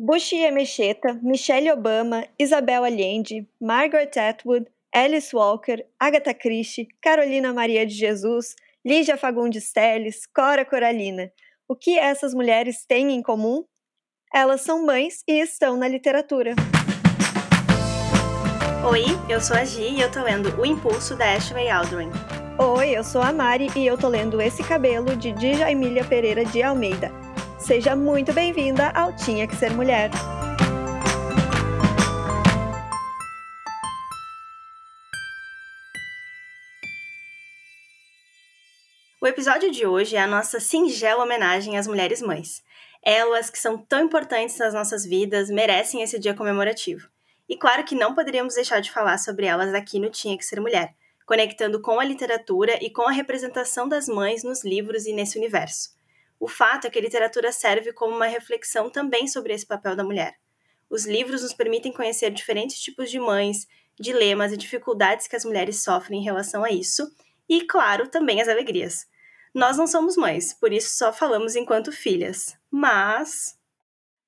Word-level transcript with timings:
Bushi 0.00 0.36
Yamashita, 0.36 1.20
Michelle 1.24 1.72
Obama, 1.72 2.24
Isabel 2.38 2.84
Allende, 2.84 3.48
Margaret 3.60 4.16
Atwood, 4.16 4.68
Alice 4.94 5.34
Walker, 5.34 5.78
Agatha 5.98 6.32
Christie, 6.32 6.86
Carolina 7.02 7.52
Maria 7.52 7.84
de 7.84 7.94
Jesus, 7.94 8.54
Lígia 8.86 9.16
Fagundes 9.16 9.72
Telles, 9.72 10.24
Cora 10.32 10.64
Coralina. 10.64 11.32
O 11.66 11.74
que 11.74 11.98
essas 11.98 12.32
mulheres 12.32 12.86
têm 12.86 13.10
em 13.10 13.20
comum? 13.20 13.64
Elas 14.32 14.60
são 14.60 14.86
mães 14.86 15.24
e 15.26 15.40
estão 15.40 15.76
na 15.76 15.88
literatura. 15.88 16.54
Oi, 18.88 19.04
eu 19.28 19.40
sou 19.40 19.56
a 19.56 19.64
Gi 19.64 19.96
e 19.96 20.00
eu 20.00 20.12
tô 20.12 20.22
lendo 20.22 20.60
O 20.60 20.64
Impulso 20.64 21.16
da 21.16 21.32
Ashley 21.34 21.68
Aldrin. 21.68 22.10
Oi, 22.56 22.96
eu 22.96 23.02
sou 23.02 23.20
a 23.20 23.32
Mari 23.32 23.66
e 23.74 23.84
eu 23.84 23.98
tô 23.98 24.06
lendo 24.06 24.40
Esse 24.40 24.62
Cabelo 24.62 25.16
de 25.16 25.32
Dija 25.32 25.68
Emília 25.68 26.04
Pereira 26.04 26.44
de 26.44 26.62
Almeida. 26.62 27.10
Seja 27.68 27.94
muito 27.94 28.32
bem-vinda 28.32 28.88
ao 28.92 29.14
Tinha 29.14 29.46
que 29.46 29.54
Ser 29.54 29.70
Mulher. 29.72 30.10
O 39.20 39.26
episódio 39.26 39.70
de 39.70 39.84
hoje 39.84 40.16
é 40.16 40.18
a 40.18 40.26
nossa 40.26 40.58
singela 40.58 41.22
homenagem 41.22 41.76
às 41.76 41.86
mulheres 41.86 42.22
mães. 42.22 42.64
Elas, 43.02 43.50
que 43.50 43.58
são 43.58 43.76
tão 43.76 44.00
importantes 44.00 44.56
nas 44.56 44.72
nossas 44.72 45.04
vidas, 45.04 45.50
merecem 45.50 46.00
esse 46.00 46.18
dia 46.18 46.32
comemorativo. 46.32 47.06
E 47.46 47.54
claro 47.54 47.84
que 47.84 47.94
não 47.94 48.14
poderíamos 48.14 48.54
deixar 48.54 48.80
de 48.80 48.90
falar 48.90 49.18
sobre 49.18 49.44
elas 49.44 49.74
aqui 49.74 49.98
no 49.98 50.08
Tinha 50.08 50.38
que 50.38 50.44
Ser 50.46 50.58
Mulher, 50.58 50.94
conectando 51.26 51.82
com 51.82 52.00
a 52.00 52.04
literatura 52.04 52.82
e 52.82 52.88
com 52.88 53.06
a 53.06 53.12
representação 53.12 53.86
das 53.86 54.08
mães 54.08 54.42
nos 54.42 54.64
livros 54.64 55.04
e 55.04 55.12
nesse 55.12 55.36
universo. 55.36 55.97
O 56.40 56.46
fato 56.46 56.86
é 56.86 56.90
que 56.90 56.98
a 56.98 57.02
literatura 57.02 57.50
serve 57.52 57.92
como 57.92 58.14
uma 58.14 58.26
reflexão 58.26 58.90
também 58.90 59.26
sobre 59.26 59.52
esse 59.52 59.66
papel 59.66 59.96
da 59.96 60.04
mulher. 60.04 60.36
Os 60.88 61.04
livros 61.04 61.42
nos 61.42 61.52
permitem 61.52 61.92
conhecer 61.92 62.30
diferentes 62.30 62.80
tipos 62.80 63.10
de 63.10 63.18
mães, 63.18 63.66
dilemas 63.98 64.52
e 64.52 64.56
dificuldades 64.56 65.26
que 65.26 65.36
as 65.36 65.44
mulheres 65.44 65.82
sofrem 65.82 66.20
em 66.20 66.24
relação 66.24 66.64
a 66.64 66.70
isso, 66.70 67.10
e, 67.48 67.62
claro, 67.62 68.08
também 68.08 68.40
as 68.40 68.48
alegrias. 68.48 69.06
Nós 69.54 69.76
não 69.76 69.86
somos 69.86 70.16
mães, 70.16 70.52
por 70.52 70.72
isso 70.72 70.96
só 70.96 71.12
falamos 71.12 71.56
enquanto 71.56 71.90
filhas. 71.90 72.56
Mas. 72.70 73.56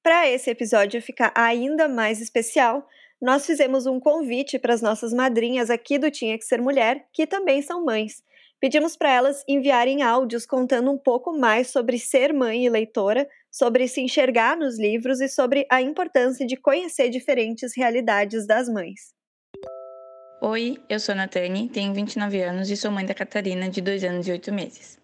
Para 0.03 0.29
esse 0.29 0.51
episódio 0.51 1.01
ficar 1.03 1.33
ainda 1.37 1.87
mais 1.87 2.21
especial, 2.21 2.89
nós 3.21 3.45
fizemos 3.45 3.85
um 3.85 4.01
convite 4.01 4.59
para 4.59 4.73
as 4.73 4.81
nossas 4.81 5.13
madrinhas 5.13 5.69
aqui 5.69 5.99
do 5.99 6.11
Tinha 6.11 6.39
que 6.39 6.45
Ser 6.45 6.61
Mulher, 6.61 7.07
que 7.13 7.27
também 7.27 7.61
são 7.61 7.85
mães. 7.85 8.25
Pedimos 8.61 8.95
para 8.95 9.11
elas 9.11 9.43
enviarem 9.49 10.03
áudios 10.03 10.45
contando 10.45 10.91
um 10.91 10.99
pouco 10.99 11.33
mais 11.33 11.69
sobre 11.69 11.99
ser 11.99 12.35
mãe 12.35 12.67
e 12.67 12.69
leitora, 12.69 13.27
sobre 13.51 13.89
se 13.89 14.03
enxergar 14.03 14.55
nos 14.55 14.79
livros 14.79 15.19
e 15.23 15.31
sobre 15.31 15.67
a 15.71 15.81
importância 15.81 16.47
de 16.47 16.59
conhecer 16.59 17.09
diferentes 17.09 17.75
realidades 17.75 18.47
das 18.47 18.69
mães. 18.69 19.15
Oi, 20.43 20.77
eu 20.91 21.01
sou 21.01 21.15
a 21.15 21.17
Natane, 21.17 21.71
tenho 21.71 21.95
29 21.95 22.43
anos 22.43 22.69
e 22.71 22.77
sou 22.77 22.91
mãe 22.91 23.07
da 23.07 23.15
Catarina, 23.15 23.67
de 23.67 23.81
2 23.81 24.05
anos 24.05 24.29
e 24.29 24.33
8 24.33 24.53
meses. 24.53 24.99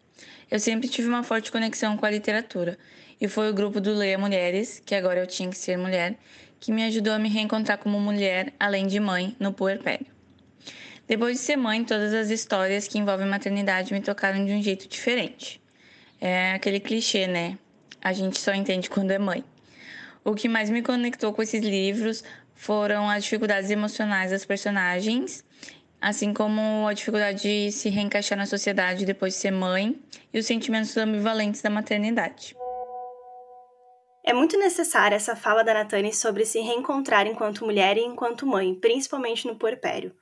Eu 0.51 0.61
sempre 0.61 0.87
tive 0.87 1.09
uma 1.09 1.23
forte 1.23 1.51
conexão 1.51 1.97
com 1.97 2.05
a 2.05 2.11
literatura, 2.11 2.79
e 3.19 3.27
foi 3.27 3.51
o 3.51 3.55
grupo 3.55 3.81
do 3.81 3.95
Leia 3.95 4.19
Mulheres, 4.19 4.83
que 4.84 4.95
agora 4.95 5.21
eu 5.21 5.27
tinha 5.27 5.49
que 5.49 5.57
ser 5.57 5.79
mulher, 5.79 6.19
que 6.61 6.71
me 6.71 6.84
ajudou 6.84 7.15
a 7.15 7.19
me 7.19 7.31
reencontrar 7.31 7.79
como 7.79 7.99
mulher, 7.99 8.53
além 8.61 8.87
de 8.87 9.01
mãe, 9.01 9.34
no 9.41 9.51
puerpério. 9.51 10.16
Depois 11.07 11.37
de 11.37 11.43
ser 11.45 11.57
mãe, 11.57 11.85
todas 11.85 12.12
as 12.12 12.31
histórias 12.31 12.89
que 12.89 12.99
envolvem 12.99 13.29
maternidade 13.29 13.93
me 13.93 14.01
tocaram 14.01 14.45
de 14.45 14.53
um 14.53 14.61
jeito 14.61 14.89
diferente. 14.89 15.61
É 16.21 16.53
aquele 16.53 16.81
clichê, 16.81 17.29
né? 17.29 17.57
A 18.03 18.12
gente 18.12 18.41
só 18.41 18.53
entende 18.53 18.91
quando 18.91 19.12
é 19.12 19.19
mãe. 19.19 19.45
O 20.25 20.34
que 20.34 20.49
mais 20.49 20.69
me 20.69 20.83
conectou 20.83 21.33
com 21.33 21.43
esses 21.43 21.62
livros 21.62 22.25
foram 22.57 23.09
as 23.09 23.23
dificuldades 23.23 23.71
emocionais 23.71 24.33
das 24.33 24.45
personagens, 24.45 25.45
assim 26.01 26.34
como 26.34 26.89
a 26.89 26.93
dificuldade 26.93 27.43
de 27.43 27.71
se 27.71 27.89
reencaixar 27.89 28.37
na 28.37 28.47
sociedade 28.47 29.06
depois 29.06 29.34
de 29.34 29.41
ser 29.41 29.53
mãe 29.53 29.97
e 30.33 30.39
os 30.41 30.47
sentimentos 30.47 30.97
ambivalentes 30.97 31.62
da 31.62 31.71
maternidade. 31.71 32.56
É 34.25 34.33
muito 34.33 34.59
necessária 34.59 35.15
essa 35.15 35.37
fala 35.37 35.62
da 35.62 35.72
Natane 35.72 36.12
sobre 36.12 36.45
se 36.45 36.59
reencontrar 36.59 37.28
enquanto 37.28 37.65
mulher 37.65 37.97
e 37.97 38.00
enquanto 38.00 38.45
mãe, 38.45 38.75
principalmente 38.75 39.47
no 39.47 39.55
puerpério. 39.55 40.12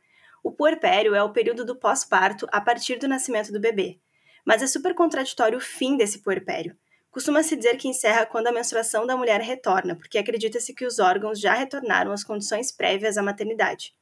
O 0.44 0.52
puerpério 0.52 1.14
é 1.14 1.22
o 1.22 1.32
período 1.32 1.64
do 1.64 1.74
pós-parto 1.74 2.46
a 2.52 2.60
partir 2.60 2.98
do 2.98 3.08
nascimento 3.08 3.50
do 3.50 3.58
bebê. 3.58 3.98
Mas 4.44 4.60
é 4.60 4.66
super 4.66 4.94
contraditório 4.94 5.56
o 5.56 5.60
fim 5.60 5.96
desse 5.96 6.18
puerpério. 6.18 6.76
Costuma-se 7.10 7.56
dizer 7.56 7.78
que 7.78 7.88
encerra 7.88 8.26
quando 8.26 8.48
a 8.48 8.52
menstruação 8.52 9.06
da 9.06 9.16
mulher 9.16 9.40
retorna, 9.40 9.96
porque 9.96 10.18
acredita-se 10.18 10.74
que 10.74 10.84
os 10.84 10.98
órgãos 10.98 11.40
já 11.40 11.54
retornaram 11.54 12.12
às 12.12 12.22
condições 12.22 12.70
prévias 12.70 13.16
à 13.16 13.22
maternidade. 13.22 13.94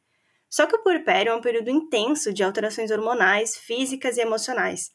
Só 0.50 0.66
que 0.66 0.74
o 0.74 0.82
puerpério 0.82 1.30
é 1.30 1.36
um 1.36 1.40
período 1.40 1.70
intenso 1.70 2.32
de 2.32 2.42
alterações 2.42 2.90
hormonais, 2.90 3.56
físicas 3.56 4.16
e 4.16 4.20
emocionais. 4.20 4.90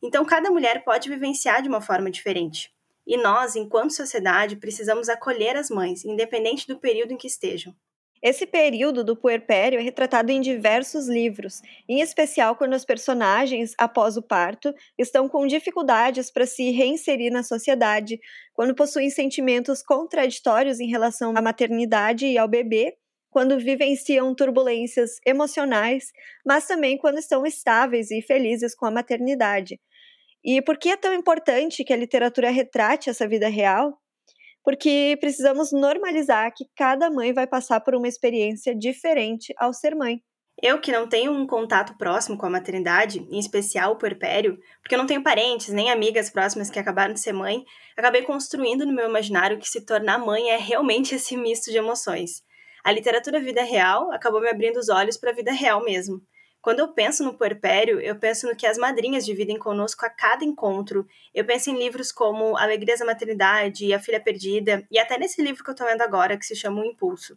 Então, 0.00 0.24
cada 0.24 0.52
mulher 0.52 0.84
pode 0.84 1.08
vivenciar 1.08 1.62
de 1.62 1.68
uma 1.68 1.80
forma 1.80 2.12
diferente. 2.12 2.72
E 3.04 3.16
nós, 3.16 3.56
enquanto 3.56 3.92
sociedade, 3.92 4.54
precisamos 4.54 5.08
acolher 5.08 5.56
as 5.56 5.68
mães, 5.68 6.04
independente 6.04 6.68
do 6.68 6.78
período 6.78 7.12
em 7.12 7.16
que 7.16 7.26
estejam. 7.26 7.74
Esse 8.22 8.46
período 8.46 9.02
do 9.02 9.16
puerpério 9.16 9.80
é 9.80 9.82
retratado 9.82 10.30
em 10.30 10.40
diversos 10.40 11.08
livros, 11.08 11.60
em 11.88 12.00
especial 12.00 12.54
quando 12.54 12.74
os 12.74 12.84
personagens, 12.84 13.74
após 13.76 14.16
o 14.16 14.22
parto, 14.22 14.72
estão 14.96 15.28
com 15.28 15.46
dificuldades 15.46 16.30
para 16.30 16.46
se 16.46 16.70
reinserir 16.70 17.32
na 17.32 17.42
sociedade, 17.42 18.20
quando 18.54 18.76
possuem 18.76 19.10
sentimentos 19.10 19.82
contraditórios 19.82 20.78
em 20.78 20.86
relação 20.88 21.36
à 21.36 21.42
maternidade 21.42 22.26
e 22.26 22.38
ao 22.38 22.46
bebê, 22.46 22.96
quando 23.28 23.58
vivenciam 23.58 24.32
turbulências 24.34 25.18
emocionais, 25.26 26.12
mas 26.46 26.66
também 26.66 26.96
quando 26.96 27.18
estão 27.18 27.44
estáveis 27.44 28.10
e 28.12 28.22
felizes 28.22 28.74
com 28.74 28.86
a 28.86 28.90
maternidade. 28.90 29.80
E 30.44 30.62
por 30.62 30.78
que 30.78 30.90
é 30.90 30.96
tão 30.96 31.14
importante 31.14 31.84
que 31.84 31.92
a 31.92 31.96
literatura 31.96 32.50
retrate 32.50 33.10
essa 33.10 33.28
vida 33.28 33.48
real? 33.48 34.01
Porque 34.64 35.16
precisamos 35.20 35.72
normalizar 35.72 36.52
que 36.54 36.66
cada 36.76 37.10
mãe 37.10 37.32
vai 37.32 37.46
passar 37.46 37.80
por 37.80 37.94
uma 37.94 38.08
experiência 38.08 38.74
diferente 38.74 39.52
ao 39.58 39.72
ser 39.72 39.94
mãe. 39.94 40.20
Eu 40.62 40.80
que 40.80 40.92
não 40.92 41.08
tenho 41.08 41.32
um 41.32 41.46
contato 41.46 41.96
próximo 41.96 42.36
com 42.36 42.46
a 42.46 42.50
maternidade, 42.50 43.26
em 43.30 43.38
especial 43.38 43.92
o 43.92 43.96
puerpério, 43.96 44.58
porque 44.80 44.94
eu 44.94 44.98
não 44.98 45.06
tenho 45.06 45.22
parentes 45.22 45.70
nem 45.70 45.90
amigas 45.90 46.30
próximas 46.30 46.70
que 46.70 46.78
acabaram 46.78 47.14
de 47.14 47.20
ser 47.20 47.32
mãe, 47.32 47.64
acabei 47.96 48.22
construindo 48.22 48.86
no 48.86 48.92
meu 48.92 49.08
imaginário 49.08 49.58
que 49.58 49.68
se 49.68 49.84
tornar 49.84 50.18
mãe 50.18 50.50
é 50.50 50.56
realmente 50.56 51.14
esse 51.16 51.36
misto 51.36 51.70
de 51.70 51.78
emoções. 51.78 52.42
A 52.84 52.92
literatura 52.92 53.40
vida 53.40 53.62
real 53.62 54.12
acabou 54.12 54.40
me 54.40 54.48
abrindo 54.48 54.76
os 54.76 54.88
olhos 54.88 55.16
para 55.16 55.30
a 55.30 55.34
vida 55.34 55.52
real 55.52 55.82
mesmo. 55.84 56.20
Quando 56.62 56.78
eu 56.78 56.92
penso 56.92 57.24
no 57.24 57.34
puerpério, 57.34 58.00
eu 58.00 58.14
penso 58.14 58.46
no 58.46 58.54
que 58.54 58.68
as 58.68 58.78
madrinhas 58.78 59.26
dividem 59.26 59.58
conosco 59.58 60.06
a 60.06 60.08
cada 60.08 60.44
encontro. 60.44 61.04
Eu 61.34 61.44
penso 61.44 61.68
em 61.70 61.76
livros 61.76 62.12
como 62.12 62.56
Alegrias 62.56 63.00
da 63.00 63.04
Maternidade 63.04 63.92
A 63.92 63.98
Filha 63.98 64.20
Perdida, 64.20 64.86
e 64.88 64.96
até 64.96 65.18
nesse 65.18 65.42
livro 65.42 65.64
que 65.64 65.70
eu 65.70 65.72
estou 65.72 65.84
lendo 65.88 66.02
agora, 66.02 66.38
que 66.38 66.46
se 66.46 66.54
chama 66.54 66.80
O 66.80 66.84
Impulso. 66.84 67.36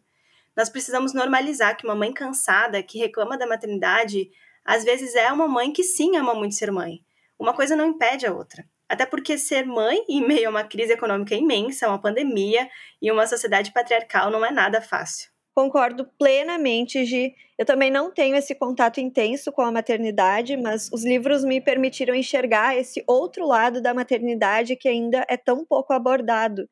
Nós 0.55 0.69
precisamos 0.69 1.11
normalizar 1.11 1.75
que 1.75 1.85
uma 1.85 1.95
mãe 1.95 2.13
cansada, 2.13 2.83
que 2.83 2.99
reclama 2.99 3.35
da 3.35 3.47
maternidade, 3.47 4.29
às 4.63 4.83
vezes 4.83 5.15
é 5.15 5.31
uma 5.31 5.47
mãe 5.47 5.73
que 5.73 5.83
sim 5.83 6.15
ama 6.17 6.35
muito 6.35 6.53
ser 6.53 6.71
mãe. 6.71 6.99
Uma 7.37 7.55
coisa 7.55 7.75
não 7.75 7.87
impede 7.87 8.27
a 8.27 8.33
outra. 8.33 8.63
Até 8.87 9.07
porque 9.07 9.39
ser 9.39 9.65
mãe 9.65 10.05
em 10.07 10.21
meio 10.21 10.47
a 10.47 10.51
uma 10.51 10.63
crise 10.63 10.93
econômica 10.93 11.33
imensa, 11.33 11.87
uma 11.87 11.99
pandemia 11.99 12.69
e 13.01 13.11
uma 13.11 13.25
sociedade 13.25 13.73
patriarcal 13.73 14.29
não 14.29 14.45
é 14.45 14.51
nada 14.51 14.79
fácil. 14.81 15.34
Concordo 15.55 16.05
plenamente, 16.19 17.05
Gi. 17.05 17.33
Eu 17.57 17.65
também 17.65 17.89
não 17.89 18.11
tenho 18.11 18.35
esse 18.35 18.53
contato 18.53 18.99
intenso 18.99 19.53
com 19.53 19.61
a 19.61 19.71
maternidade, 19.71 20.57
mas 20.57 20.89
os 20.91 21.05
livros 21.05 21.45
me 21.45 21.61
permitiram 21.61 22.13
enxergar 22.13 22.75
esse 22.77 23.01
outro 23.07 23.47
lado 23.47 23.81
da 23.81 23.93
maternidade 23.93 24.75
que 24.75 24.89
ainda 24.89 25.25
é 25.29 25.37
tão 25.37 25.65
pouco 25.65 25.93
abordado. 25.93 26.67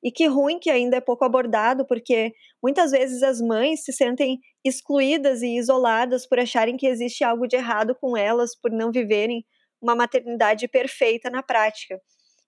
E 0.00 0.12
que 0.12 0.26
ruim 0.26 0.60
que 0.60 0.70
ainda 0.70 0.98
é 0.98 1.00
pouco 1.00 1.24
abordado, 1.24 1.84
porque 1.84 2.32
muitas 2.62 2.92
vezes 2.92 3.24
as 3.24 3.40
mães 3.40 3.82
se 3.82 3.92
sentem 3.92 4.38
excluídas 4.64 5.42
e 5.42 5.56
isoladas 5.58 6.24
por 6.24 6.38
acharem 6.38 6.76
que 6.76 6.86
existe 6.86 7.24
algo 7.24 7.48
de 7.48 7.56
errado 7.56 7.96
com 8.00 8.16
elas, 8.16 8.54
por 8.54 8.70
não 8.70 8.92
viverem 8.92 9.44
uma 9.82 9.96
maternidade 9.96 10.68
perfeita 10.68 11.28
na 11.28 11.42
prática. 11.42 12.00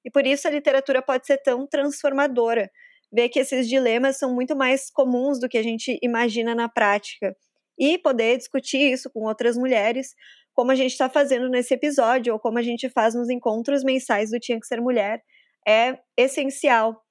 E 0.04 0.10
por 0.10 0.24
isso 0.24 0.46
a 0.46 0.52
literatura 0.52 1.02
pode 1.02 1.26
ser 1.26 1.38
tão 1.38 1.66
transformadora, 1.66 2.70
ver 3.12 3.28
que 3.28 3.40
esses 3.40 3.68
dilemas 3.68 4.18
são 4.18 4.34
muito 4.34 4.56
mais 4.56 4.90
comuns 4.90 5.40
do 5.40 5.48
que 5.48 5.58
a 5.58 5.62
gente 5.62 5.98
imagina 6.02 6.54
na 6.54 6.68
prática 6.68 7.34
e 7.78 7.98
poder 7.98 8.36
discutir 8.36 8.92
isso 8.92 9.10
com 9.10 9.20
outras 9.20 9.56
mulheres, 9.56 10.14
como 10.52 10.70
a 10.70 10.74
gente 10.74 10.92
está 10.92 11.08
fazendo 11.08 11.48
nesse 11.48 11.72
episódio 11.74 12.32
ou 12.32 12.38
como 12.38 12.58
a 12.58 12.62
gente 12.62 12.88
faz 12.90 13.14
nos 13.14 13.30
encontros 13.30 13.82
mensais 13.82 14.30
do 14.30 14.38
Tinha 14.38 14.60
que 14.60 14.66
Ser 14.66 14.80
Mulher, 14.80 15.22
é 15.66 15.98
essencial. 16.16 17.02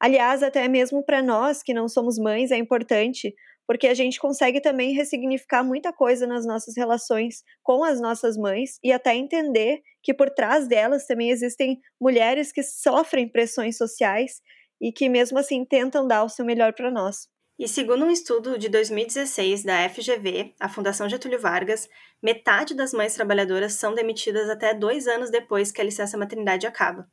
Aliás, 0.00 0.42
até 0.42 0.66
mesmo 0.68 1.04
para 1.04 1.22
nós 1.22 1.62
que 1.62 1.74
não 1.74 1.88
somos 1.88 2.18
mães, 2.18 2.50
é 2.50 2.56
importante, 2.56 3.34
porque 3.66 3.86
a 3.86 3.94
gente 3.94 4.18
consegue 4.18 4.60
também 4.60 4.94
ressignificar 4.94 5.62
muita 5.62 5.92
coisa 5.92 6.26
nas 6.26 6.46
nossas 6.46 6.76
relações 6.76 7.42
com 7.62 7.84
as 7.84 8.00
nossas 8.00 8.36
mães 8.36 8.78
e 8.82 8.92
até 8.92 9.14
entender 9.14 9.80
que 10.02 10.12
por 10.12 10.30
trás 10.30 10.68
delas 10.68 11.06
também 11.06 11.30
existem 11.30 11.78
mulheres 12.00 12.52
que 12.52 12.62
sofrem 12.62 13.28
pressões 13.28 13.76
sociais 13.76 14.40
e 14.84 14.92
que 14.92 15.08
mesmo 15.08 15.38
assim 15.38 15.64
tentam 15.64 16.06
dar 16.06 16.24
o 16.24 16.28
seu 16.28 16.44
melhor 16.44 16.74
para 16.74 16.90
nós. 16.90 17.26
E 17.58 17.66
segundo 17.66 18.04
um 18.04 18.10
estudo 18.10 18.58
de 18.58 18.68
2016 18.68 19.64
da 19.64 19.88
FGV, 19.88 20.54
a 20.60 20.68
Fundação 20.68 21.08
Getúlio 21.08 21.40
Vargas, 21.40 21.88
metade 22.22 22.74
das 22.74 22.92
mães 22.92 23.14
trabalhadoras 23.14 23.72
são 23.72 23.94
demitidas 23.94 24.50
até 24.50 24.74
dois 24.74 25.06
anos 25.06 25.30
depois 25.30 25.72
que 25.72 25.80
a 25.80 25.84
licença 25.84 26.18
maternidade 26.18 26.66
acaba. 26.66 27.08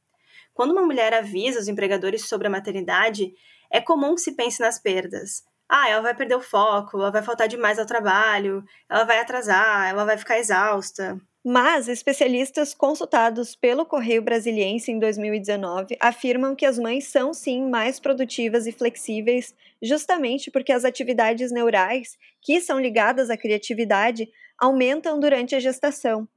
Quando 0.53 0.71
uma 0.71 0.81
mulher 0.81 1.13
avisa 1.13 1.61
os 1.61 1.69
empregadores 1.69 2.27
sobre 2.27 2.47
a 2.47 2.51
maternidade, 2.51 3.31
é 3.71 3.79
comum 3.79 4.15
que 4.15 4.21
se 4.21 4.35
pense 4.35 4.59
nas 4.59 4.77
perdas. 4.77 5.41
Ah, 5.69 5.87
ela 5.87 6.01
vai 6.01 6.13
perder 6.13 6.35
o 6.35 6.41
foco, 6.41 6.97
ela 6.97 7.09
vai 7.09 7.23
faltar 7.23 7.47
demais 7.47 7.79
ao 7.79 7.85
trabalho, 7.85 8.65
ela 8.89 9.05
vai 9.05 9.17
atrasar, 9.19 9.87
ela 9.87 10.03
vai 10.03 10.17
ficar 10.17 10.37
exausta. 10.37 11.17
Mas 11.43 11.87
especialistas 11.87 12.71
consultados 12.71 13.55
pelo 13.55 13.83
Correio 13.83 14.21
Brasiliense 14.21 14.91
em 14.91 14.99
2019 14.99 15.97
afirmam 15.99 16.55
que 16.55 16.67
as 16.67 16.77
mães 16.77 17.07
são 17.07 17.33
sim 17.33 17.67
mais 17.67 17.99
produtivas 17.99 18.67
e 18.67 18.71
flexíveis, 18.71 19.55
justamente 19.81 20.51
porque 20.51 20.71
as 20.71 20.85
atividades 20.85 21.51
neurais, 21.51 22.15
que 22.39 22.61
são 22.61 22.79
ligadas 22.79 23.31
à 23.31 23.37
criatividade, 23.37 24.29
aumentam 24.55 25.19
durante 25.19 25.55
a 25.55 25.59
gestação. 25.59 26.27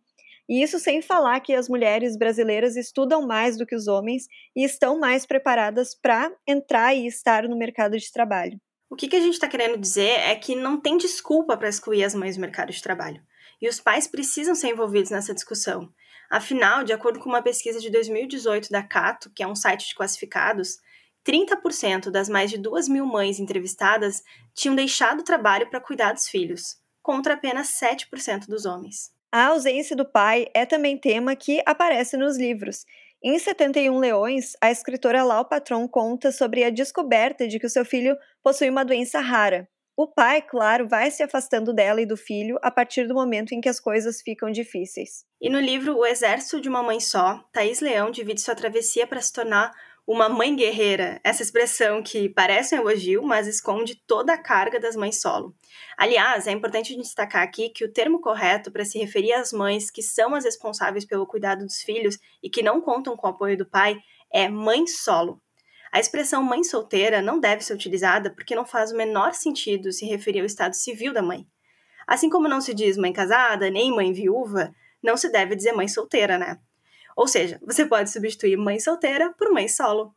E 0.49 0.63
isso 0.63 0.79
sem 0.79 1.03
falar 1.03 1.41
que 1.41 1.55
as 1.55 1.69
mulheres 1.69 2.17
brasileiras 2.17 2.75
estudam 2.75 3.27
mais 3.27 3.59
do 3.59 3.67
que 3.67 3.77
os 3.77 3.87
homens 3.87 4.27
e 4.57 4.65
estão 4.65 4.99
mais 4.99 5.27
preparadas 5.27 5.95
para 5.95 6.33
entrar 6.47 6.95
e 6.95 7.07
estar 7.07 7.47
no 7.47 7.59
mercado 7.59 7.99
de 7.99 8.11
trabalho. 8.11 8.59
O 8.89 8.97
que, 8.97 9.09
que 9.09 9.17
a 9.17 9.21
gente 9.21 9.35
está 9.35 9.49
querendo 9.49 9.77
dizer 9.77 10.19
é 10.21 10.35
que 10.35 10.55
não 10.55 10.81
tem 10.81 10.97
desculpa 10.97 11.59
para 11.59 11.69
excluir 11.69 12.05
as 12.05 12.15
mães 12.15 12.37
do 12.37 12.41
mercado 12.41 12.73
de 12.73 12.83
trabalho 12.83 13.23
e 13.61 13.69
os 13.69 13.81
pais 13.81 14.07
precisam 14.07 14.55
ser 14.55 14.69
envolvidos 14.69 15.11
nessa 15.11 15.35
discussão. 15.35 15.93
Afinal, 16.31 16.85
de 16.85 16.93
acordo 16.93 17.21
com 17.21 17.29
uma 17.29 17.43
pesquisa 17.43 17.79
de 17.79 17.91
2018 17.91 18.71
da 18.71 18.83
Cato, 18.83 19.31
que 19.35 19.43
é 19.43 19.47
um 19.47 19.55
site 19.55 19.89
de 19.89 19.95
classificados, 19.95 20.79
30% 21.27 22.11
das 22.11 22.29
mais 22.29 22.51
de 22.51 22.59
2 22.59 22.89
mil 22.89 23.07
mães 23.07 23.41
entrevistadas 23.41 24.23
tinham 24.55 24.75
deixado 24.75 25.21
o 25.21 25.25
trabalho 25.25 25.69
para 25.71 25.81
cuidar 25.81 26.13
dos 26.13 26.29
filhos, 26.29 26.77
contra 27.03 27.35
apenas 27.35 27.69
7% 27.81 28.47
dos 28.47 28.67
homens. 28.67 29.13
A 29.33 29.47
ausência 29.47 29.97
do 29.97 30.05
pai 30.05 30.47
é 30.55 30.65
também 30.65 30.99
tema 30.99 31.35
que 31.35 31.63
aparece 31.67 32.17
nos 32.17 32.37
livros. 32.37 32.85
Em 33.23 33.39
71 33.39 33.99
Leões, 33.99 34.53
a 34.61 34.71
escritora 34.71 35.25
Lau 35.25 35.45
Patron 35.47 35.89
conta 35.89 36.31
sobre 36.31 36.63
a 36.63 36.71
descoberta 36.71 37.49
de 37.49 37.59
que 37.59 37.67
o 37.67 37.71
seu 37.71 37.85
filho 37.85 38.17
possui 38.43 38.69
uma 38.69 38.85
doença 38.85 39.19
rara, 39.19 39.67
o 39.97 40.09
pai, 40.09 40.43
claro, 40.43 40.89
vai 40.89 41.11
se 41.11 41.23
afastando 41.23 41.73
dela 41.73 42.01
e 42.01 42.07
do 42.07 42.17
filho 42.17 42.59
a 42.63 42.71
partir 42.71 43.07
do 43.07 43.15
momento 43.15 43.53
em 43.53 43.61
que 43.61 43.69
as 43.69 43.79
coisas 43.79 44.21
ficam 44.21 44.51
difíceis. 44.51 45.25
E 45.41 45.49
no 45.49 45.61
livro 45.61 45.97
O 45.97 46.05
Exército 46.05 46.61
de 46.61 46.69
uma 46.69 46.83
Mãe 46.83 46.99
Só, 46.99 47.45
Thaís 47.53 47.81
Leão 47.81 48.11
divide 48.11 48.41
sua 48.41 48.55
travessia 48.57 49.07
para 49.07 49.21
se 49.21 49.33
tornar 49.33 49.73
uma 50.07 50.29
mãe 50.29 50.55
guerreira, 50.55 51.19
essa 51.25 51.43
expressão 51.43 52.03
que 52.03 52.29
parece 52.29 52.75
um 52.75 52.81
elogio, 52.81 53.23
mas 53.23 53.47
esconde 53.47 53.95
toda 54.07 54.35
a 54.35 54.39
carga 54.39 54.79
das 54.79 54.95
mães 54.95 55.21
solo. 55.21 55.55
Aliás, 55.97 56.47
é 56.47 56.53
importante 56.53 56.95
destacar 56.97 57.43
aqui 57.43 57.71
que 57.71 57.85
o 57.85 57.93
termo 57.93 58.21
correto 58.21 58.71
para 58.71 58.85
se 58.85 58.99
referir 58.99 59.33
às 59.33 59.51
mães 59.53 59.91
que 59.91 60.03
são 60.03 60.35
as 60.35 60.45
responsáveis 60.45 61.07
pelo 61.07 61.27
cuidado 61.27 61.65
dos 61.65 61.81
filhos 61.81 62.19
e 62.43 62.51
que 62.51 62.63
não 62.63 62.83
contam 62.83 63.17
com 63.17 63.27
o 63.27 63.31
apoio 63.31 63.57
do 63.57 63.65
pai 63.65 63.97
é 64.31 64.49
mãe 64.49 64.87
solo. 64.87 65.41
A 65.95 66.01
expressão 66.01 66.43
mãe 66.43 66.65
solteira 66.65 67.23
não 67.23 67.39
deve 67.39 67.63
ser 67.63 67.73
utilizada 67.73 68.29
porque 68.29 68.57
não 68.57 68.67
faz 68.67 68.91
o 68.91 68.97
menor 68.97 69.33
sentido 69.33 69.93
se 69.93 70.05
referir 70.05 70.41
ao 70.41 70.47
estado 70.47 70.75
civil 70.75 71.13
da 71.13 71.23
mãe. 71.23 71.47
Assim 72.05 72.29
como 72.29 72.49
não 72.49 72.61
se 72.61 72.75
diz 72.75 72.97
mãe 72.97 73.13
casada, 73.13 73.71
nem 73.71 73.95
mãe 73.95 74.13
viúva, 74.13 74.75
não 75.01 75.17
se 75.17 75.31
deve 75.31 75.55
dizer 75.55 75.71
mãe 75.71 75.87
solteira, 75.87 76.37
né? 76.37 76.59
Ou 77.17 77.29
seja, 77.29 77.61
você 77.65 77.87
pode 77.87 78.11
substituir 78.11 78.57
mãe 78.57 78.81
solteira 78.81 79.33
por 79.39 79.53
mãe 79.53 79.69
solo. 79.69 80.13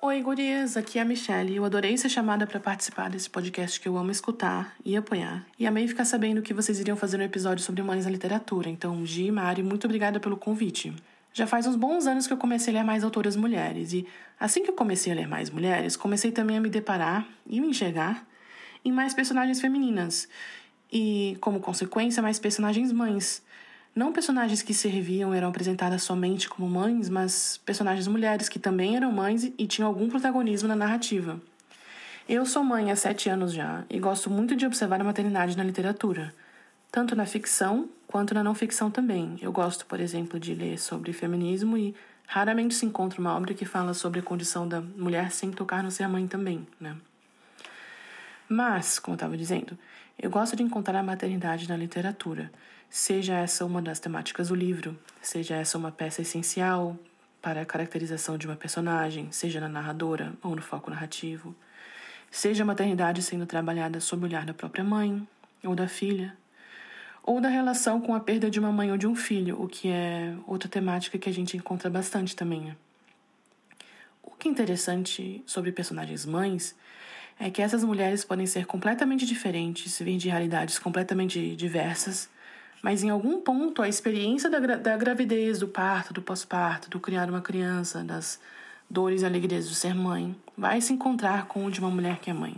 Oi, 0.00 0.22
gurias, 0.22 0.74
aqui 0.74 0.98
é 0.98 1.02
a 1.02 1.04
Michelle. 1.04 1.56
Eu 1.56 1.66
adorei 1.66 1.98
ser 1.98 2.08
chamada 2.08 2.46
para 2.46 2.58
participar 2.58 3.10
desse 3.10 3.28
podcast 3.28 3.78
que 3.78 3.86
eu 3.86 3.98
amo 3.98 4.10
escutar 4.10 4.74
e 4.82 4.96
apoiar. 4.96 5.46
E 5.58 5.66
amei 5.66 5.86
ficar 5.86 6.06
sabendo 6.06 6.40
que 6.40 6.54
vocês 6.54 6.80
iriam 6.80 6.96
fazer 6.96 7.20
um 7.20 7.24
episódio 7.24 7.62
sobre 7.62 7.82
mães 7.82 8.06
na 8.06 8.10
literatura. 8.10 8.70
Então, 8.70 9.04
Gi 9.04 9.26
e 9.26 9.30
Mari, 9.30 9.62
muito 9.62 9.84
obrigada 9.84 10.18
pelo 10.18 10.38
convite. 10.38 10.94
Já 11.32 11.46
faz 11.46 11.66
uns 11.66 11.76
bons 11.76 12.06
anos 12.06 12.26
que 12.26 12.32
eu 12.32 12.36
comecei 12.36 12.74
a 12.74 12.78
ler 12.78 12.84
mais 12.84 13.04
autoras 13.04 13.36
mulheres, 13.36 13.92
e 13.92 14.06
assim 14.38 14.62
que 14.62 14.70
eu 14.70 14.74
comecei 14.74 15.12
a 15.12 15.14
ler 15.14 15.28
mais 15.28 15.48
mulheres, 15.48 15.96
comecei 15.96 16.32
também 16.32 16.56
a 16.56 16.60
me 16.60 16.68
deparar 16.68 17.26
e 17.46 17.60
me 17.60 17.68
enxergar 17.68 18.26
em 18.84 18.90
mais 18.90 19.14
personagens 19.14 19.60
femininas, 19.60 20.28
e, 20.92 21.36
como 21.40 21.60
consequência, 21.60 22.22
mais 22.22 22.38
personagens 22.38 22.90
mães. 22.92 23.42
Não 23.94 24.12
personagens 24.12 24.62
que 24.62 24.74
serviam 24.74 25.32
eram 25.32 25.48
apresentadas 25.48 26.02
somente 26.02 26.48
como 26.48 26.68
mães, 26.68 27.08
mas 27.08 27.60
personagens 27.64 28.08
mulheres 28.08 28.48
que 28.48 28.58
também 28.58 28.96
eram 28.96 29.12
mães 29.12 29.52
e 29.56 29.66
tinham 29.66 29.86
algum 29.86 30.08
protagonismo 30.08 30.68
na 30.68 30.74
narrativa. 30.74 31.40
Eu 32.28 32.44
sou 32.44 32.64
mãe 32.64 32.90
há 32.90 32.96
sete 32.96 33.28
anos 33.28 33.52
já 33.52 33.84
e 33.88 33.98
gosto 33.98 34.30
muito 34.30 34.56
de 34.56 34.66
observar 34.66 35.00
a 35.00 35.04
maternidade 35.04 35.56
na 35.56 35.64
literatura 35.64 36.32
tanto 36.90 37.14
na 37.14 37.24
ficção 37.24 37.88
quanto 38.10 38.34
na 38.34 38.42
não 38.42 38.56
ficção 38.56 38.90
também. 38.90 39.38
Eu 39.40 39.52
gosto, 39.52 39.86
por 39.86 40.00
exemplo, 40.00 40.40
de 40.40 40.52
ler 40.52 40.80
sobre 40.80 41.12
feminismo 41.12 41.78
e 41.78 41.94
raramente 42.26 42.74
se 42.74 42.84
encontra 42.84 43.20
uma 43.20 43.36
obra 43.36 43.54
que 43.54 43.64
fala 43.64 43.94
sobre 43.94 44.18
a 44.18 44.22
condição 44.22 44.66
da 44.66 44.80
mulher 44.80 45.30
sem 45.30 45.52
tocar 45.52 45.80
no 45.80 45.92
ser 45.92 46.08
mãe 46.08 46.26
também, 46.26 46.66
né? 46.80 46.96
Mas, 48.48 48.98
como 48.98 49.12
eu 49.12 49.16
estava 49.16 49.36
dizendo, 49.36 49.78
eu 50.18 50.28
gosto 50.28 50.56
de 50.56 50.62
encontrar 50.64 50.98
a 50.98 51.04
maternidade 51.04 51.68
na 51.68 51.76
literatura, 51.76 52.50
seja 52.88 53.34
essa 53.34 53.64
uma 53.64 53.80
das 53.80 54.00
temáticas 54.00 54.48
do 54.48 54.56
livro, 54.56 54.98
seja 55.22 55.54
essa 55.54 55.78
uma 55.78 55.92
peça 55.92 56.20
essencial 56.20 56.98
para 57.40 57.62
a 57.62 57.64
caracterização 57.64 58.36
de 58.36 58.44
uma 58.44 58.56
personagem, 58.56 59.30
seja 59.30 59.60
na 59.60 59.68
narradora 59.68 60.32
ou 60.42 60.56
no 60.56 60.62
foco 60.62 60.90
narrativo, 60.90 61.54
seja 62.28 62.64
a 62.64 62.66
maternidade 62.66 63.22
sendo 63.22 63.46
trabalhada 63.46 64.00
sob 64.00 64.24
o 64.24 64.26
olhar 64.26 64.44
da 64.44 64.52
própria 64.52 64.82
mãe 64.82 65.24
ou 65.62 65.76
da 65.76 65.86
filha, 65.86 66.36
ou 67.22 67.40
da 67.40 67.48
relação 67.48 68.00
com 68.00 68.14
a 68.14 68.20
perda 68.20 68.50
de 68.50 68.58
uma 68.58 68.72
mãe 68.72 68.90
ou 68.90 68.96
de 68.96 69.06
um 69.06 69.14
filho, 69.14 69.60
o 69.60 69.68
que 69.68 69.88
é 69.88 70.34
outra 70.46 70.68
temática 70.68 71.18
que 71.18 71.28
a 71.28 71.32
gente 71.32 71.56
encontra 71.56 71.90
bastante 71.90 72.34
também. 72.34 72.60
Né? 72.62 72.76
O 74.22 74.30
que 74.32 74.48
é 74.48 74.50
interessante 74.50 75.42
sobre 75.46 75.72
personagens 75.72 76.24
mães 76.24 76.74
é 77.38 77.50
que 77.50 77.62
essas 77.62 77.82
mulheres 77.82 78.24
podem 78.24 78.46
ser 78.46 78.66
completamente 78.66 79.24
diferentes, 79.24 79.98
vir 79.98 80.18
de 80.18 80.28
realidades 80.28 80.78
completamente 80.78 81.56
diversas, 81.56 82.28
mas 82.82 83.02
em 83.02 83.10
algum 83.10 83.40
ponto 83.40 83.82
a 83.82 83.88
experiência 83.88 84.48
da, 84.50 84.58
gra 84.58 84.76
da 84.76 84.96
gravidez, 84.96 85.58
do 85.58 85.68
parto, 85.68 86.12
do 86.12 86.22
pós-parto, 86.22 86.88
do 86.90 87.00
criar 87.00 87.28
uma 87.28 87.40
criança, 87.40 88.02
das 88.02 88.40
dores 88.88 89.22
e 89.22 89.26
alegrias 89.26 89.68
do 89.68 89.74
ser 89.74 89.94
mãe, 89.94 90.34
vai 90.56 90.80
se 90.80 90.92
encontrar 90.92 91.46
com 91.46 91.64
o 91.64 91.70
de 91.70 91.80
uma 91.80 91.90
mulher 91.90 92.18
que 92.18 92.30
é 92.30 92.34
mãe. 92.34 92.56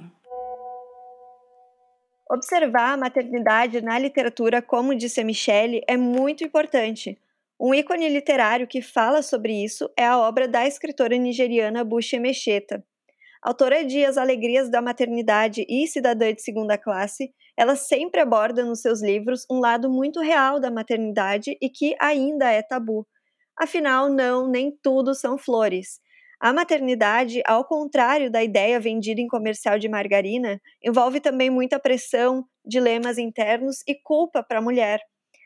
Observar 2.32 2.94
a 2.94 2.96
maternidade 2.96 3.82
na 3.82 3.98
literatura, 3.98 4.62
como 4.62 4.94
disse 4.94 5.20
a 5.20 5.24
Michelle, 5.24 5.82
é 5.86 5.98
muito 5.98 6.43
importante. 6.43 7.19
Um 7.60 7.74
ícone 7.74 8.08
literário 8.08 8.67
que 8.67 8.81
fala 8.81 9.20
sobre 9.20 9.53
isso 9.62 9.91
é 9.94 10.06
a 10.06 10.19
obra 10.19 10.48
da 10.48 10.67
escritora 10.67 11.15
nigeriana 11.19 11.84
Bushi 11.84 12.17
Emecheta. 12.17 12.82
Autora 13.43 13.84
de 13.84 14.03
As 14.03 14.17
Alegrias 14.17 14.70
da 14.70 14.81
Maternidade 14.81 15.67
e 15.69 15.86
Cidadã 15.86 16.32
de 16.32 16.41
Segunda 16.41 16.79
Classe, 16.79 17.34
ela 17.55 17.77
sempre 17.77 18.22
aborda 18.22 18.65
nos 18.65 18.81
seus 18.81 19.03
livros 19.03 19.44
um 19.51 19.60
lado 19.60 19.91
muito 19.91 20.19
real 20.19 20.58
da 20.58 20.70
maternidade 20.70 21.58
e 21.60 21.69
que 21.69 21.94
ainda 22.01 22.51
é 22.51 22.62
tabu. 22.62 23.06
Afinal, 23.58 24.08
não, 24.08 24.48
nem 24.48 24.74
tudo 24.82 25.15
são 25.15 25.36
flores. 25.36 26.01
A 26.43 26.53
maternidade, 26.53 27.41
ao 27.46 27.65
contrário 27.65 28.29
da 28.29 28.43
ideia 28.43 28.81
vendida 28.81 29.20
em 29.20 29.29
comercial 29.29 29.79
de 29.79 29.89
margarina, 29.89 30.61
envolve 30.82 31.20
também 31.20 31.49
muita 31.49 31.79
pressão, 31.79 32.44
dilemas 32.67 33.17
internos 33.17 33.77
e 33.87 33.94
culpa 33.94 34.43
para 34.43 34.58
a 34.58 34.61
mulher. 34.61 35.01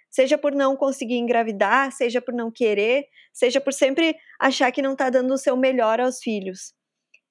Seja 0.08 0.38
por 0.38 0.54
não 0.54 0.74
conseguir 0.74 1.18
engravidar, 1.18 1.92
seja 1.92 2.22
por 2.22 2.32
não 2.32 2.50
querer, 2.50 3.04
seja 3.30 3.60
por 3.60 3.74
sempre 3.74 4.16
achar 4.40 4.72
que 4.72 4.80
não 4.80 4.92
está 4.92 5.10
dando 5.10 5.34
o 5.34 5.36
seu 5.36 5.54
melhor 5.54 6.00
aos 6.00 6.18
filhos. 6.20 6.72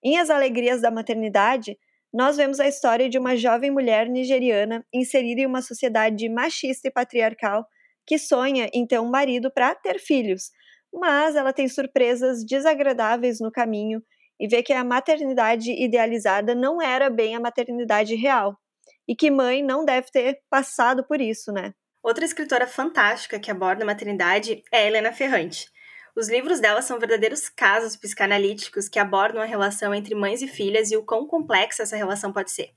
Em 0.03 0.19
As 0.19 0.29
Alegrias 0.29 0.81
da 0.81 0.91
Maternidade, 0.91 1.75
nós 2.13 2.37
vemos 2.37 2.59
a 2.59 2.67
história 2.67 3.09
de 3.09 3.17
uma 3.17 3.35
jovem 3.35 3.71
mulher 3.71 4.07
nigeriana 4.07 4.85
inserida 4.93 5.41
em 5.41 5.47
uma 5.47 5.63
sociedade 5.63 6.29
machista 6.29 6.87
e 6.87 6.91
patriarcal 6.91 7.65
que 8.05 8.19
sonha 8.19 8.69
em 8.71 8.85
ter 8.85 8.99
um 8.99 9.09
marido 9.09 9.51
para 9.51 9.73
ter 9.73 9.99
filhos, 9.99 10.51
mas 10.95 11.35
ela 11.35 11.51
tem 11.51 11.67
surpresas 11.67 12.43
desagradáveis 12.45 13.39
no 13.39 13.51
caminho 13.51 14.01
e 14.39 14.47
vê 14.47 14.63
que 14.63 14.73
a 14.73 14.83
maternidade 14.83 15.71
idealizada 15.71 16.55
não 16.55 16.81
era 16.81 17.09
bem 17.09 17.35
a 17.35 17.39
maternidade 17.39 18.15
real 18.15 18.57
e 19.07 19.15
que 19.15 19.29
mãe 19.29 19.61
não 19.61 19.85
deve 19.85 20.07
ter 20.11 20.39
passado 20.49 21.05
por 21.05 21.21
isso, 21.21 21.51
né? 21.51 21.73
Outra 22.01 22.23
escritora 22.23 22.67
fantástica 22.67 23.39
que 23.39 23.51
aborda 23.51 23.83
a 23.83 23.85
maternidade 23.85 24.63
é 24.71 24.87
Helena 24.87 25.11
Ferrante. 25.11 25.69
Os 26.15 26.29
livros 26.29 26.59
dela 26.59 26.81
são 26.81 26.99
verdadeiros 26.99 27.49
casos 27.49 27.97
psicanalíticos 27.97 28.87
que 28.87 28.99
abordam 28.99 29.41
a 29.41 29.45
relação 29.45 29.93
entre 29.93 30.15
mães 30.15 30.41
e 30.41 30.47
filhas 30.47 30.91
e 30.91 30.97
o 30.97 31.03
quão 31.03 31.27
complexa 31.27 31.83
essa 31.83 31.97
relação 31.97 32.31
pode 32.31 32.51
ser. 32.51 32.69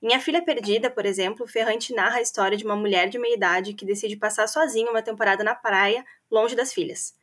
Em 0.00 0.14
A 0.14 0.20
Filha 0.20 0.40
Perdida, 0.40 0.88
por 0.88 1.04
exemplo, 1.04 1.46
Ferrante 1.46 1.92
narra 1.92 2.18
a 2.18 2.22
história 2.22 2.56
de 2.56 2.64
uma 2.64 2.76
mulher 2.76 3.08
de 3.08 3.18
meia 3.18 3.34
idade 3.34 3.74
que 3.74 3.84
decide 3.84 4.16
passar 4.16 4.46
sozinha 4.46 4.90
uma 4.90 5.02
temporada 5.02 5.42
na 5.42 5.56
praia, 5.56 6.04
longe 6.30 6.54
das 6.54 6.72
filhas. 6.72 7.17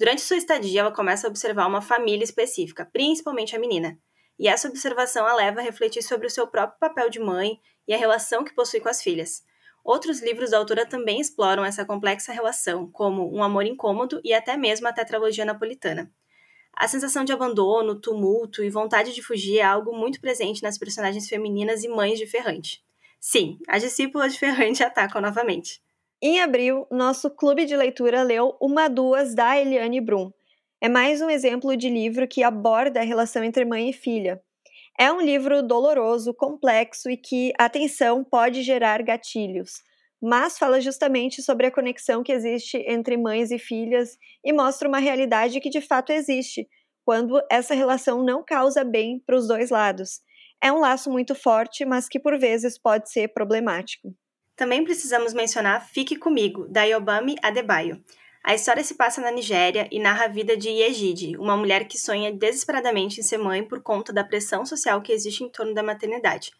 Durante 0.00 0.22
sua 0.22 0.38
estadia, 0.38 0.80
ela 0.80 0.90
começa 0.90 1.26
a 1.26 1.30
observar 1.30 1.66
uma 1.66 1.82
família 1.82 2.24
específica, 2.24 2.88
principalmente 2.90 3.54
a 3.54 3.58
menina. 3.58 3.98
E 4.38 4.48
essa 4.48 4.66
observação 4.66 5.26
a 5.26 5.34
leva 5.34 5.60
a 5.60 5.62
refletir 5.62 6.02
sobre 6.02 6.26
o 6.26 6.30
seu 6.30 6.46
próprio 6.46 6.78
papel 6.80 7.10
de 7.10 7.20
mãe 7.20 7.60
e 7.86 7.92
a 7.92 7.98
relação 7.98 8.42
que 8.42 8.54
possui 8.54 8.80
com 8.80 8.88
as 8.88 9.02
filhas. 9.02 9.44
Outros 9.84 10.22
livros 10.22 10.52
da 10.52 10.56
autora 10.56 10.86
também 10.86 11.20
exploram 11.20 11.66
essa 11.66 11.84
complexa 11.84 12.32
relação, 12.32 12.90
como 12.90 13.30
Um 13.30 13.42
Amor 13.42 13.66
Incômodo 13.66 14.22
e 14.24 14.32
até 14.32 14.56
mesmo 14.56 14.88
a 14.88 14.92
Tetralogia 14.94 15.44
Napolitana. 15.44 16.10
A 16.72 16.88
sensação 16.88 17.22
de 17.22 17.34
abandono, 17.34 18.00
tumulto 18.00 18.64
e 18.64 18.70
vontade 18.70 19.14
de 19.14 19.22
fugir 19.22 19.58
é 19.58 19.64
algo 19.64 19.94
muito 19.94 20.18
presente 20.18 20.62
nas 20.62 20.78
personagens 20.78 21.28
femininas 21.28 21.84
e 21.84 21.88
mães 21.90 22.18
de 22.18 22.26
Ferrante. 22.26 22.82
Sim, 23.20 23.58
as 23.68 23.82
discípulas 23.82 24.32
de 24.32 24.38
Ferrante 24.38 24.80
atacam 24.82 25.20
novamente. 25.20 25.82
Em 26.22 26.40
abril, 26.40 26.86
nosso 26.90 27.30
clube 27.30 27.64
de 27.64 27.76
leitura 27.76 28.22
leu 28.22 28.56
Uma 28.60 28.88
Duas 28.88 29.34
da 29.34 29.58
Eliane 29.58 30.00
Brum. 30.00 30.30
É 30.80 30.88
mais 30.88 31.20
um 31.20 31.30
exemplo 31.30 31.76
de 31.76 31.88
livro 31.88 32.28
que 32.28 32.42
aborda 32.42 33.00
a 33.00 33.04
relação 33.04 33.42
entre 33.42 33.64
mãe 33.64 33.90
e 33.90 33.92
filha. 33.92 34.42
É 34.98 35.10
um 35.12 35.20
livro 35.20 35.62
doloroso, 35.62 36.34
complexo 36.34 37.10
e 37.10 37.16
que 37.16 37.52
atenção 37.58 38.22
pode 38.22 38.62
gerar 38.62 39.02
gatilhos 39.02 39.82
mas 40.20 40.58
fala 40.58 40.80
justamente 40.80 41.42
sobre 41.42 41.66
a 41.66 41.70
conexão 41.70 42.22
que 42.22 42.32
existe 42.32 42.76
entre 42.86 43.16
mães 43.16 43.50
e 43.50 43.58
filhas 43.58 44.18
e 44.44 44.52
mostra 44.52 44.86
uma 44.86 44.98
realidade 44.98 45.60
que 45.60 45.70
de 45.70 45.80
fato 45.80 46.12
existe, 46.12 46.68
quando 47.04 47.40
essa 47.50 47.74
relação 47.74 48.22
não 48.22 48.44
causa 48.44 48.84
bem 48.84 49.18
para 49.24 49.36
os 49.36 49.48
dois 49.48 49.70
lados. 49.70 50.20
É 50.62 50.70
um 50.70 50.78
laço 50.78 51.10
muito 51.10 51.34
forte, 51.34 51.86
mas 51.86 52.06
que 52.06 52.20
por 52.20 52.38
vezes 52.38 52.78
pode 52.78 53.10
ser 53.10 53.28
problemático. 53.28 54.14
Também 54.60 54.84
precisamos 54.84 55.32
mencionar 55.32 55.88
Fique 55.88 56.16
Comigo, 56.16 56.68
da 56.68 56.82
Yobami 56.82 57.34
Adebayo. 57.42 57.98
A 58.44 58.54
história 58.54 58.84
se 58.84 58.94
passa 58.94 59.18
na 59.18 59.30
Nigéria 59.30 59.88
e 59.90 59.98
narra 59.98 60.26
a 60.26 60.28
vida 60.28 60.54
de 60.54 60.68
Yejide, 60.68 61.34
uma 61.38 61.56
mulher 61.56 61.88
que 61.88 61.98
sonha 61.98 62.30
desesperadamente 62.30 63.18
em 63.18 63.22
ser 63.22 63.38
mãe 63.38 63.64
por 63.64 63.82
conta 63.82 64.12
da 64.12 64.22
pressão 64.22 64.66
social 64.66 65.00
que 65.00 65.14
existe 65.14 65.42
em 65.42 65.48
torno 65.48 65.72
da 65.72 65.82
maternidade. 65.82 66.52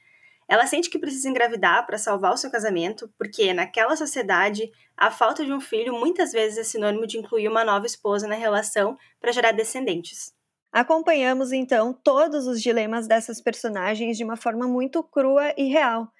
Ela 0.49 0.67
sente 0.67 0.89
que 0.89 0.99
precisa 0.99 1.29
engravidar 1.29 1.85
para 1.85 1.99
salvar 1.99 2.33
o 2.33 2.39
seu 2.39 2.51
casamento, 2.51 3.07
porque 3.19 3.53
naquela 3.53 3.95
sociedade, 3.95 4.73
a 4.97 5.11
falta 5.11 5.45
de 5.45 5.53
um 5.53 5.61
filho 5.61 5.93
muitas 5.93 6.33
vezes 6.33 6.57
é 6.57 6.65
sinônimo 6.65 7.07
de 7.07 7.19
incluir 7.19 7.49
uma 7.49 7.67
nova 7.67 7.85
esposa 7.85 8.27
na 8.27 8.35
relação 8.35 8.97
para 9.21 9.31
gerar 9.31 9.53
descendentes. 9.53 10.33
Acompanhamos 10.73 11.53
então 11.53 11.93
todos 11.93 12.47
os 12.47 12.63
dilemas 12.63 13.07
dessas 13.07 13.43
personagens 13.43 14.17
de 14.17 14.25
uma 14.25 14.39
forma 14.39 14.67
muito 14.67 15.03
crua 15.03 15.53
e 15.55 15.65
real. 15.65 16.11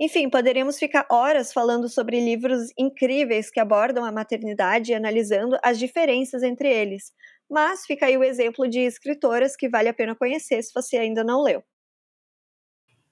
Enfim, 0.00 0.30
poderíamos 0.30 0.78
ficar 0.78 1.06
horas 1.10 1.52
falando 1.52 1.86
sobre 1.86 2.18
livros 2.18 2.72
incríveis 2.78 3.50
que 3.50 3.60
abordam 3.60 4.02
a 4.02 4.10
maternidade 4.10 4.92
e 4.92 4.94
analisando 4.94 5.58
as 5.62 5.78
diferenças 5.78 6.42
entre 6.42 6.72
eles. 6.72 7.12
Mas 7.50 7.84
fica 7.84 8.06
aí 8.06 8.16
o 8.16 8.24
exemplo 8.24 8.66
de 8.66 8.80
escritoras 8.80 9.54
que 9.54 9.68
vale 9.68 9.90
a 9.90 9.94
pena 9.94 10.14
conhecer 10.14 10.62
se 10.62 10.72
você 10.72 10.96
ainda 10.96 11.22
não 11.22 11.42
leu. 11.42 11.62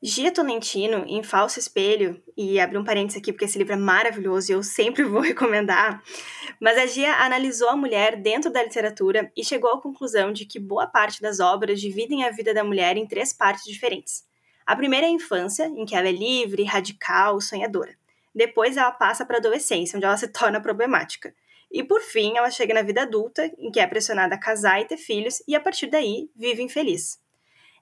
Gia 0.00 0.32
Tolentino, 0.32 1.04
em 1.08 1.22
Falso 1.24 1.58
Espelho, 1.58 2.22
e 2.36 2.58
abri 2.60 2.78
um 2.78 2.84
parênteses 2.84 3.20
aqui 3.20 3.32
porque 3.32 3.44
esse 3.44 3.58
livro 3.58 3.74
é 3.74 3.76
maravilhoso 3.76 4.52
e 4.52 4.54
eu 4.54 4.62
sempre 4.62 5.02
vou 5.04 5.20
recomendar, 5.20 6.02
mas 6.60 6.78
a 6.78 6.86
Gia 6.86 7.16
analisou 7.16 7.68
a 7.68 7.76
mulher 7.76 8.16
dentro 8.22 8.50
da 8.50 8.62
literatura 8.62 9.30
e 9.36 9.44
chegou 9.44 9.72
à 9.72 9.82
conclusão 9.82 10.32
de 10.32 10.46
que 10.46 10.60
boa 10.60 10.86
parte 10.86 11.20
das 11.20 11.40
obras 11.40 11.80
dividem 11.80 12.24
a 12.24 12.30
vida 12.30 12.54
da 12.54 12.62
mulher 12.62 12.96
em 12.96 13.08
três 13.08 13.32
partes 13.32 13.64
diferentes. 13.64 14.27
A 14.68 14.76
primeira 14.76 15.06
é 15.06 15.08
a 15.08 15.12
infância, 15.12 15.64
em 15.64 15.86
que 15.86 15.96
ela 15.96 16.10
é 16.10 16.12
livre, 16.12 16.62
radical, 16.62 17.40
sonhadora. 17.40 17.96
Depois 18.34 18.76
ela 18.76 18.92
passa 18.92 19.24
para 19.24 19.36
a 19.36 19.38
adolescência, 19.38 19.96
onde 19.96 20.04
ela 20.04 20.18
se 20.18 20.28
torna 20.30 20.60
problemática. 20.60 21.34
E 21.72 21.82
por 21.82 22.02
fim, 22.02 22.36
ela 22.36 22.50
chega 22.50 22.74
na 22.74 22.82
vida 22.82 23.00
adulta, 23.00 23.50
em 23.56 23.70
que 23.70 23.80
é 23.80 23.86
pressionada 23.86 24.34
a 24.34 24.38
casar 24.38 24.78
e 24.78 24.84
ter 24.84 24.98
filhos, 24.98 25.42
e 25.48 25.56
a 25.56 25.60
partir 25.60 25.86
daí 25.86 26.30
vive 26.36 26.62
infeliz. 26.62 27.18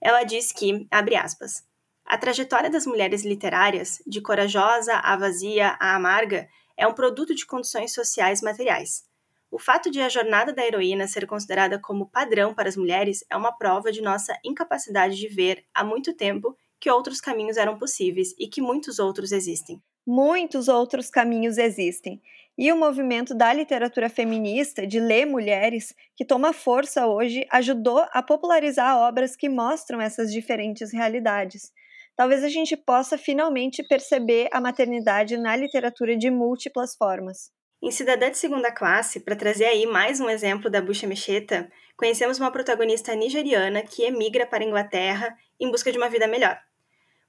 Ela 0.01 0.23
diz 0.23 0.53
que, 0.53 0.87
abre 0.89 1.17
aspas, 1.17 1.67
a 2.05 2.17
trajetória 2.17 2.71
das 2.71 2.87
mulheres 2.87 3.25
literárias, 3.25 4.01
de 4.07 4.21
corajosa 4.21 4.95
a 4.95 5.17
vazia 5.17 5.77
a 5.81 5.97
amarga, 5.97 6.49
é 6.77 6.87
um 6.87 6.95
produto 6.95 7.35
de 7.35 7.47
condições 7.47 7.93
sociais 7.93 8.41
materiais. 8.41 9.03
O 9.51 9.59
fato 9.59 9.91
de 9.91 10.01
a 10.01 10.09
jornada 10.09 10.53
da 10.53 10.65
heroína 10.65 11.09
ser 11.09 11.27
considerada 11.27 11.81
como 11.81 12.09
padrão 12.09 12.55
para 12.55 12.69
as 12.69 12.77
mulheres 12.77 13.25
é 13.29 13.37
uma 13.37 13.51
prova 13.51 13.91
de 13.91 14.01
nossa 14.01 14.39
incapacidade 14.45 15.17
de 15.17 15.27
ver, 15.27 15.65
há 15.75 15.83
muito 15.83 16.15
tempo, 16.15 16.57
que 16.87 16.91
outros 16.91 17.21
caminhos 17.21 17.57
eram 17.57 17.77
possíveis 17.77 18.33
e 18.39 18.47
que 18.47 18.63
muitos 18.63 19.01
outros 19.01 19.33
existem. 19.33 19.83
Muitos 20.07 20.69
outros 20.69 21.11
caminhos 21.11 21.59
existem. 21.59 22.23
E 22.57 22.71
o 22.71 22.77
movimento 22.77 23.35
da 23.35 23.53
literatura 23.53 24.09
feminista, 24.09 24.87
de 24.87 25.01
ler 25.01 25.27
mulheres, 25.27 25.93
que 26.15 26.25
toma 26.25 26.53
força 26.53 27.09
hoje, 27.09 27.45
ajudou 27.51 28.07
a 28.13 28.23
popularizar 28.23 28.99
obras 28.99 29.35
que 29.35 29.49
mostram 29.49 30.01
essas 30.01 30.33
diferentes 30.33 30.93
realidades 30.93 31.73
talvez 32.17 32.43
a 32.43 32.49
gente 32.49 32.75
possa 32.79 33.19
finalmente 33.19 33.83
perceber 33.83 34.49
a 34.51 34.59
maternidade 34.59 35.37
na 35.37 35.55
literatura 35.55 36.17
de 36.17 36.31
múltiplas 36.31 36.97
formas. 36.97 37.51
Em 37.83 37.91
Cidadã 37.91 38.31
de 38.31 38.39
Segunda 38.39 38.73
Classe, 38.73 39.21
para 39.21 39.37
trazer 39.37 39.67
aí 39.67 39.85
mais 39.85 40.19
um 40.19 40.31
exemplo 40.31 40.71
da 40.71 40.81
bucha 40.81 41.07
mexeta, 41.07 41.71
conhecemos 41.95 42.39
uma 42.41 42.51
protagonista 42.51 43.15
nigeriana 43.15 43.83
que 43.83 44.03
emigra 44.03 44.47
para 44.47 44.65
a 44.65 44.67
Inglaterra 44.67 45.37
em 45.61 45.71
busca 45.71 45.93
de 45.93 45.99
uma 45.99 46.09
vida 46.09 46.27
melhor. 46.27 46.59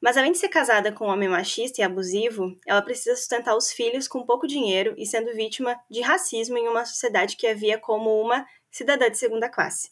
Mas 0.02 0.16
além 0.16 0.32
de 0.32 0.38
ser 0.38 0.50
casada 0.50 0.92
com 0.92 1.08
um 1.08 1.10
homem 1.10 1.28
machista 1.28 1.82
e 1.82 1.84
abusivo, 1.84 2.58
ela 2.66 2.82
precisa 2.82 3.16
sustentar 3.16 3.56
os 3.56 3.72
filhos 3.72 4.08
com 4.08 4.26
pouco 4.26 4.48
dinheiro 4.48 4.94
e 4.98 5.06
sendo 5.06 5.34
vítima 5.34 5.80
de 5.90 6.02
racismo 6.02 6.58
em 6.58 6.68
uma 6.68 6.86
sociedade 6.86 7.36
que 7.36 7.48
havia 7.48 7.80
como 7.80 8.22
uma 8.22 8.46
cidadã 8.70 9.10
de 9.10 9.18
segunda 9.18 9.50
classe. 9.50 9.90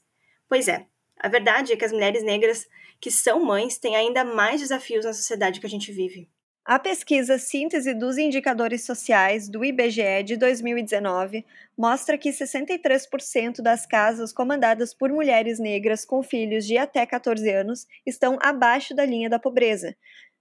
Pois 0.47 0.67
é, 0.67 0.85
a 1.19 1.27
verdade 1.27 1.73
é 1.73 1.75
que 1.75 1.85
as 1.85 1.91
mulheres 1.91 2.23
negras 2.23 2.67
que 3.01 3.09
são 3.09 3.43
mães 3.43 3.77
têm 3.77 3.95
ainda 3.95 4.23
mais 4.23 4.61
desafios 4.61 5.05
na 5.05 5.13
sociedade 5.13 5.59
que 5.59 5.65
a 5.65 5.69
gente 5.69 5.91
vive. 5.91 6.29
A 6.67 6.79
pesquisa 6.79 7.37
Síntese 7.37 7.93
dos 7.93 8.17
Indicadores 8.17 8.83
Sociais 8.83 9.47
do 9.47 9.63
IBGE 9.63 10.23
de 10.25 10.35
2019 10.35 11.45
mostra 11.77 12.17
que 12.17 12.31
63% 12.31 13.61
das 13.61 13.85
casas 13.85 14.33
comandadas 14.33 14.91
por 14.91 15.11
mulheres 15.11 15.59
negras 15.59 16.03
com 16.03 16.23
filhos 16.23 16.65
de 16.65 16.75
até 16.75 17.05
14 17.05 17.47
anos 17.51 17.85
estão 18.03 18.39
abaixo 18.41 18.95
da 18.95 19.05
linha 19.05 19.29
da 19.29 19.37
pobreza. 19.37 19.95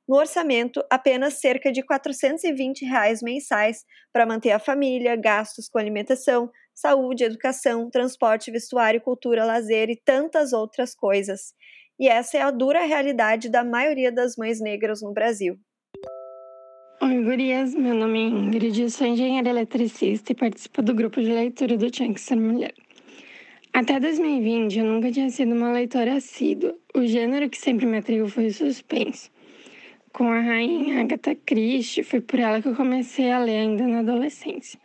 No 0.09 0.17
orçamento, 0.17 0.83
apenas 0.89 1.35
cerca 1.35 1.71
de 1.71 1.83
420 1.83 2.87
reais 2.87 3.21
mensais 3.21 3.85
para 4.11 4.25
manter 4.25 4.53
a 4.53 4.59
família, 4.59 5.17
gastos 5.17 5.69
com 5.69 5.79
alimentação, 5.79 6.51
saúde, 6.75 7.25
educação, 7.25 7.91
transporte, 7.91 8.51
vestuário, 8.51 8.99
cultura, 8.99 9.45
lazer 9.45 9.91
e 9.91 9.97
tantas 10.03 10.55
outras 10.55 10.95
coisas. 10.95 11.53
E 12.01 12.09
essa 12.09 12.39
é 12.39 12.41
a 12.41 12.51
dura 12.51 12.83
realidade 12.87 13.51
da 13.51 13.63
maioria 13.63 14.11
das 14.11 14.37
mães 14.39 14.59
negras 14.59 15.03
no 15.03 15.13
Brasil. 15.13 15.61
Oi, 17.01 17.23
gurias. 17.25 17.75
Meu 17.75 17.93
nome 17.93 18.19
é 18.21 18.29
Ingrid, 18.29 18.89
sou 18.89 19.07
engenheira 19.07 19.51
eletricista 19.51 20.31
e 20.31 20.35
participo 20.35 20.81
do 20.81 20.95
grupo 20.95 21.21
de 21.21 21.33
leitura 21.33 21.77
do 21.77 21.91
Tinha 21.91 22.15
que 22.15 22.21
Ser 22.21 22.37
Mulher. 22.37 22.73
Até 23.73 23.99
2020, 23.99 24.79
eu 24.79 24.85
nunca 24.85 25.11
tinha 25.11 25.29
sido 25.29 25.55
uma 25.55 25.73
leitora 25.73 26.15
assídua. 26.15 26.75
O 26.95 27.05
gênero 27.05 27.51
que 27.51 27.59
sempre 27.59 27.85
me 27.85 27.99
atraiu 27.99 28.29
foi 28.29 28.47
o 28.47 28.55
suspense. 28.55 29.29
Com 30.13 30.29
a 30.29 30.41
rainha 30.41 31.01
Agatha 31.01 31.35
Christie, 31.35 32.05
foi 32.05 32.21
por 32.21 32.39
ela 32.39 32.63
que 32.63 32.69
eu 32.69 32.77
comecei 32.77 33.33
a 33.33 33.41
ler 33.41 33.59
ainda 33.59 33.87
na 33.87 33.99
adolescência. 33.99 34.79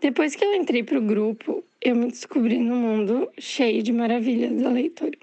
Depois 0.00 0.34
que 0.34 0.44
eu 0.44 0.54
entrei 0.54 0.82
para 0.82 0.98
o 0.98 1.02
grupo, 1.02 1.62
eu 1.82 1.94
me 1.94 2.06
descobri 2.06 2.58
num 2.58 2.76
mundo 2.76 3.28
cheio 3.38 3.82
de 3.82 3.92
maravilhas 3.92 4.62
da 4.62 4.70
leitura. 4.70 5.18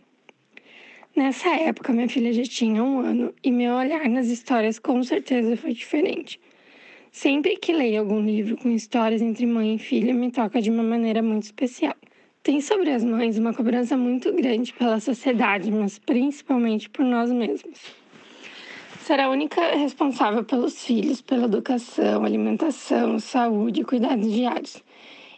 Nessa 1.16 1.50
época, 1.50 1.92
minha 1.92 2.08
filha 2.08 2.32
já 2.32 2.44
tinha 2.44 2.84
um 2.84 3.00
ano 3.00 3.34
e 3.44 3.52
meu 3.52 3.74
olhar 3.74 4.08
nas 4.08 4.28
histórias 4.28 4.80
com 4.80 5.04
certeza 5.04 5.58
foi 5.58 5.74
diferente. 5.74 6.40
Sempre 7.12 7.58
que 7.58 7.74
leio 7.74 8.00
algum 8.00 8.22
livro 8.22 8.56
com 8.56 8.70
histórias 8.72 9.22
entre 9.22 9.46
mãe 9.46 9.76
e 9.76 9.80
filha, 9.80 10.14
me 10.14 10.32
toca 10.32 10.62
de 10.62 10.70
uma 10.70 10.84
maneira 10.84 11.22
muito 11.22 11.44
especial. 11.44 11.96
Tem 12.42 12.62
sobre 12.62 12.92
as 12.92 13.04
mães 13.04 13.38
uma 13.38 13.54
cobrança 13.54 13.98
muito 13.98 14.34
grande 14.34 14.74
pela 14.74 15.00
sociedade, 15.00 15.70
mas 15.70 16.00
principalmente 16.00 16.90
por 16.90 17.04
nós 17.06 17.32
mesmos 17.32 18.02
ser 19.02 19.20
a 19.20 19.30
única 19.30 19.76
responsável 19.76 20.44
pelos 20.44 20.86
filhos, 20.86 21.22
pela 21.22 21.46
educação, 21.46 22.24
alimentação, 22.24 23.20
saúde 23.20 23.82
e 23.82 23.84
cuidados 23.84 24.32
diários. 24.32 24.82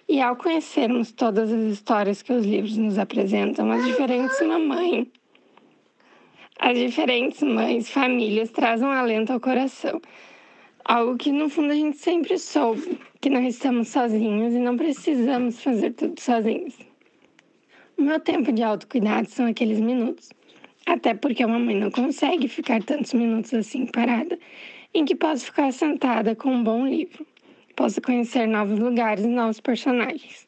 E 0.08 0.22
ao 0.22 0.36
conhecermos 0.36 1.12
todas 1.12 1.52
as 1.52 1.72
histórias 1.72 2.22
que 2.22 2.32
os 2.34 2.46
livros 2.46 2.78
nos 2.78 3.00
apresentam, 3.00 3.72
as 3.72 3.84
diferentes 3.86 4.40
mamães, 4.46 5.08
as 6.60 6.78
diferentes 6.78 7.42
mães, 7.42 7.90
famílias 7.90 8.52
trazem 8.52 8.88
um 8.88 8.92
alento 8.92 9.34
ao 9.34 9.40
coração. 9.40 10.02
Algo 10.86 11.18
que 11.18 11.32
no 11.32 11.50
fundo 11.50 11.72
a 11.72 11.76
gente 11.76 11.98
sempre 11.98 12.38
soube, 12.38 13.00
que 13.22 13.30
não 13.30 13.44
estamos 13.44 13.88
sozinhos 13.90 14.54
e 14.54 14.60
não 14.60 14.78
precisamos 14.78 15.62
fazer 15.62 15.92
tudo 15.92 16.20
sozinhos. 16.20 16.78
O 17.98 18.02
meu 18.02 18.20
tempo 18.20 18.52
de 18.52 18.64
autocuidado 18.64 19.30
são 19.30 19.46
aqueles 19.46 19.80
minutos 19.80 20.30
até 20.86 21.14
porque 21.14 21.46
uma 21.46 21.60
mãe 21.60 21.76
não 21.76 21.90
consegue 21.90 22.48
ficar 22.48 22.84
tantos 22.84 23.14
minutos 23.14 23.54
assim 23.54 23.86
parada, 23.86 24.38
em 24.94 25.06
que 25.06 25.16
posso 25.16 25.46
ficar 25.46 25.72
sentada 25.72 26.36
com 26.36 26.54
um 26.54 26.64
bom 26.64 26.86
livro. 26.86 27.26
Posso 27.76 28.02
conhecer 28.02 28.48
novos 28.48 28.78
lugares 28.80 29.24
e 29.24 29.28
novos 29.28 29.60
personagens. 29.60 30.48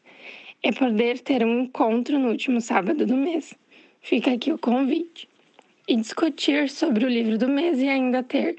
é 0.64 0.72
poder 0.72 1.20
ter 1.20 1.46
um 1.46 1.62
encontro 1.62 2.18
no 2.18 2.30
último 2.30 2.60
sábado 2.60 3.06
do 3.06 3.16
mês. 3.16 3.54
Fica 4.02 4.32
aqui 4.32 4.52
o 4.52 4.58
convite. 4.58 5.28
E 5.88 5.96
discutir 5.96 6.70
sobre 6.70 7.06
o 7.06 7.10
livro 7.10 7.38
do 7.38 7.48
mês 7.48 7.80
e 7.80 7.88
ainda 7.88 8.24
ter 8.24 8.58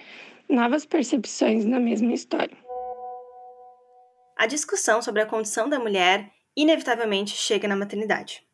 novas 0.48 0.86
percepções 0.86 1.64
na 1.64 1.80
mesma 1.80 2.12
história. 2.12 2.56
A 4.36 4.46
discussão 4.46 5.02
sobre 5.02 5.22
a 5.22 5.26
condição 5.26 5.68
da 5.68 5.80
mulher 5.80 6.30
inevitavelmente 6.56 7.36
chega 7.36 7.66
na 7.66 7.74
maternidade. 7.74 8.46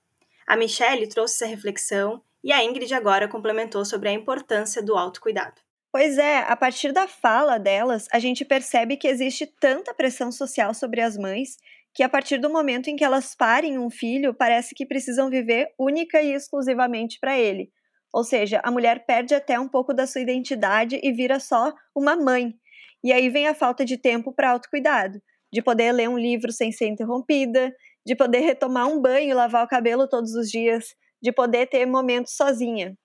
A 0.46 0.56
Michelle 0.56 1.06
trouxe 1.06 1.44
essa 1.44 1.46
reflexão 1.46 2.22
e 2.42 2.50
a 2.50 2.64
Ingrid 2.64 2.94
agora 2.94 3.28
complementou 3.28 3.84
sobre 3.84 4.08
a 4.08 4.12
importância 4.12 4.82
do 4.82 4.96
autocuidado. 4.96 5.60
Pois 5.92 6.16
é, 6.16 6.38
a 6.38 6.56
partir 6.56 6.92
da 6.92 7.06
fala 7.06 7.58
delas, 7.58 8.08
a 8.10 8.18
gente 8.18 8.42
percebe 8.44 8.96
que 8.96 9.06
existe 9.06 9.46
tanta 9.46 9.92
pressão 9.92 10.32
social 10.32 10.72
sobre 10.72 11.02
as 11.02 11.18
mães 11.18 11.58
que 11.94 12.02
a 12.02 12.08
partir 12.08 12.38
do 12.38 12.48
momento 12.48 12.88
em 12.88 12.96
que 12.96 13.04
elas 13.04 13.34
parem 13.34 13.78
um 13.78 13.90
filho, 13.90 14.32
parece 14.32 14.74
que 14.74 14.86
precisam 14.86 15.28
viver 15.28 15.74
única 15.78 16.22
e 16.22 16.32
exclusivamente 16.32 17.20
para 17.20 17.38
ele. 17.38 17.70
Ou 18.12 18.24
seja, 18.24 18.60
a 18.62 18.70
mulher 18.70 19.06
perde 19.06 19.34
até 19.34 19.58
um 19.58 19.68
pouco 19.68 19.94
da 19.94 20.06
sua 20.06 20.20
identidade 20.20 21.00
e 21.02 21.12
vira 21.12 21.40
só 21.40 21.72
uma 21.94 22.14
mãe. 22.16 22.54
E 23.02 23.12
aí 23.12 23.28
vem 23.28 23.48
a 23.48 23.54
falta 23.54 23.84
de 23.84 23.96
tempo 23.96 24.32
para 24.32 24.50
autocuidado, 24.50 25.20
de 25.52 25.62
poder 25.62 25.92
ler 25.92 26.08
um 26.08 26.18
livro 26.18 26.52
sem 26.52 26.70
ser 26.72 26.86
interrompida, 26.88 27.74
de 28.06 28.14
poder 28.14 28.40
retomar 28.40 28.86
um 28.88 29.00
banho 29.00 29.30
e 29.30 29.34
lavar 29.34 29.64
o 29.64 29.68
cabelo 29.68 30.08
todos 30.08 30.34
os 30.34 30.50
dias, 30.50 30.94
de 31.22 31.32
poder 31.32 31.66
ter 31.68 31.86
momentos 31.86 32.34
sozinha. 32.36 32.96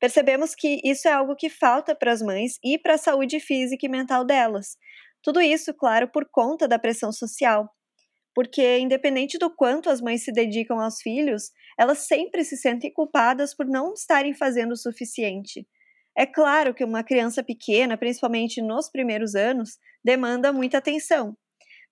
Percebemos 0.00 0.54
que 0.54 0.80
isso 0.84 1.08
é 1.08 1.12
algo 1.12 1.36
que 1.36 1.50
falta 1.50 1.94
para 1.94 2.12
as 2.12 2.22
mães 2.22 2.58
e 2.64 2.78
para 2.78 2.94
a 2.94 2.98
saúde 2.98 3.38
física 3.40 3.86
e 3.86 3.88
mental 3.88 4.24
delas. 4.24 4.76
Tudo 5.22 5.40
isso, 5.40 5.74
claro, 5.74 6.08
por 6.08 6.26
conta 6.30 6.66
da 6.66 6.78
pressão 6.78 7.12
social. 7.12 7.68
Porque, 8.40 8.78
independente 8.78 9.36
do 9.36 9.54
quanto 9.54 9.90
as 9.90 10.00
mães 10.00 10.24
se 10.24 10.32
dedicam 10.32 10.80
aos 10.80 11.02
filhos, 11.02 11.50
elas 11.78 12.06
sempre 12.06 12.42
se 12.42 12.56
sentem 12.56 12.90
culpadas 12.90 13.54
por 13.54 13.66
não 13.66 13.92
estarem 13.92 14.32
fazendo 14.32 14.72
o 14.72 14.78
suficiente. 14.78 15.68
É 16.16 16.24
claro 16.24 16.72
que 16.72 16.82
uma 16.82 17.04
criança 17.04 17.44
pequena, 17.44 17.98
principalmente 17.98 18.62
nos 18.62 18.88
primeiros 18.88 19.34
anos, 19.34 19.76
demanda 20.02 20.54
muita 20.54 20.78
atenção. 20.78 21.36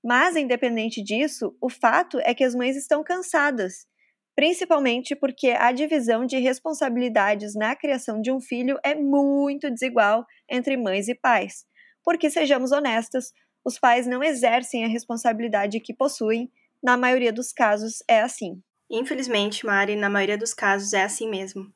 Mas, 0.03 0.37
independente 0.37 1.05
disso, 1.05 1.55
o 1.61 1.69
fato 1.69 2.19
é 2.21 2.33
que 2.33 2.45
as 2.45 2.55
mães 2.55 2.79
estão 2.79 3.05
cansadas 3.05 3.87
principalmente 4.35 5.15
porque 5.15 5.49
a 5.49 5.71
divisão 5.71 6.25
de 6.25 6.39
responsabilidades 6.39 7.55
na 7.55 7.77
criação 7.77 8.23
de 8.23 8.33
um 8.33 8.41
filho 8.41 8.79
é 8.83 8.95
muito 8.95 9.69
desigual 9.69 10.25
entre 10.49 10.79
mães 10.79 11.09
e 11.09 11.15
pais. 11.15 11.67
Porque, 12.03 12.31
sejamos 12.31 12.73
honestas, 12.73 13.33
os 13.69 13.79
pais 13.79 14.07
não 14.07 14.25
exercem 14.25 14.83
a 14.83 14.89
responsabilidade 14.89 15.79
que 15.79 15.93
possuem, 15.93 16.51
na 16.83 16.97
maioria 16.97 17.31
dos 17.31 17.53
casos 17.53 18.03
é 18.09 18.23
assim. 18.23 18.63
Infelizmente, 18.91 19.67
Mari, 19.67 19.95
na 19.95 20.09
maioria 20.09 20.39
dos 20.39 20.55
casos 20.55 20.95
é 20.95 21.03
assim 21.03 21.29
mesmo. 21.29 21.71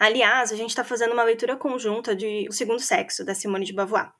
Aliás, 0.00 0.50
a 0.50 0.56
gente 0.56 0.70
está 0.70 0.82
fazendo 0.82 1.12
uma 1.12 1.22
leitura 1.22 1.54
conjunta 1.54 2.16
de 2.16 2.46
O 2.48 2.52
Segundo 2.52 2.80
Sexo, 2.80 3.26
da 3.26 3.34
Simone 3.34 3.66
de 3.66 3.74
Beauvoir. 3.74 4.10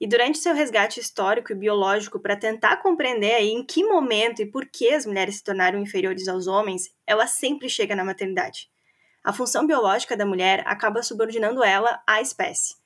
E 0.00 0.06
durante 0.06 0.38
seu 0.38 0.54
resgate 0.54 1.00
histórico 1.00 1.50
e 1.50 1.56
biológico 1.56 2.20
para 2.20 2.36
tentar 2.36 2.76
compreender 2.76 3.40
em 3.40 3.66
que 3.66 3.82
momento 3.82 4.40
e 4.40 4.46
por 4.46 4.64
que 4.64 4.90
as 4.90 5.04
mulheres 5.04 5.38
se 5.38 5.42
tornaram 5.42 5.80
inferiores 5.80 6.28
aos 6.28 6.46
homens, 6.46 6.94
ela 7.04 7.26
sempre 7.26 7.68
chega 7.68 7.96
na 7.96 8.04
maternidade. 8.04 8.68
A 9.24 9.32
função 9.32 9.66
biológica 9.66 10.16
da 10.16 10.24
mulher 10.24 10.62
acaba 10.64 11.02
subordinando 11.02 11.64
ela 11.64 12.00
à 12.06 12.20
espécie. 12.20 12.76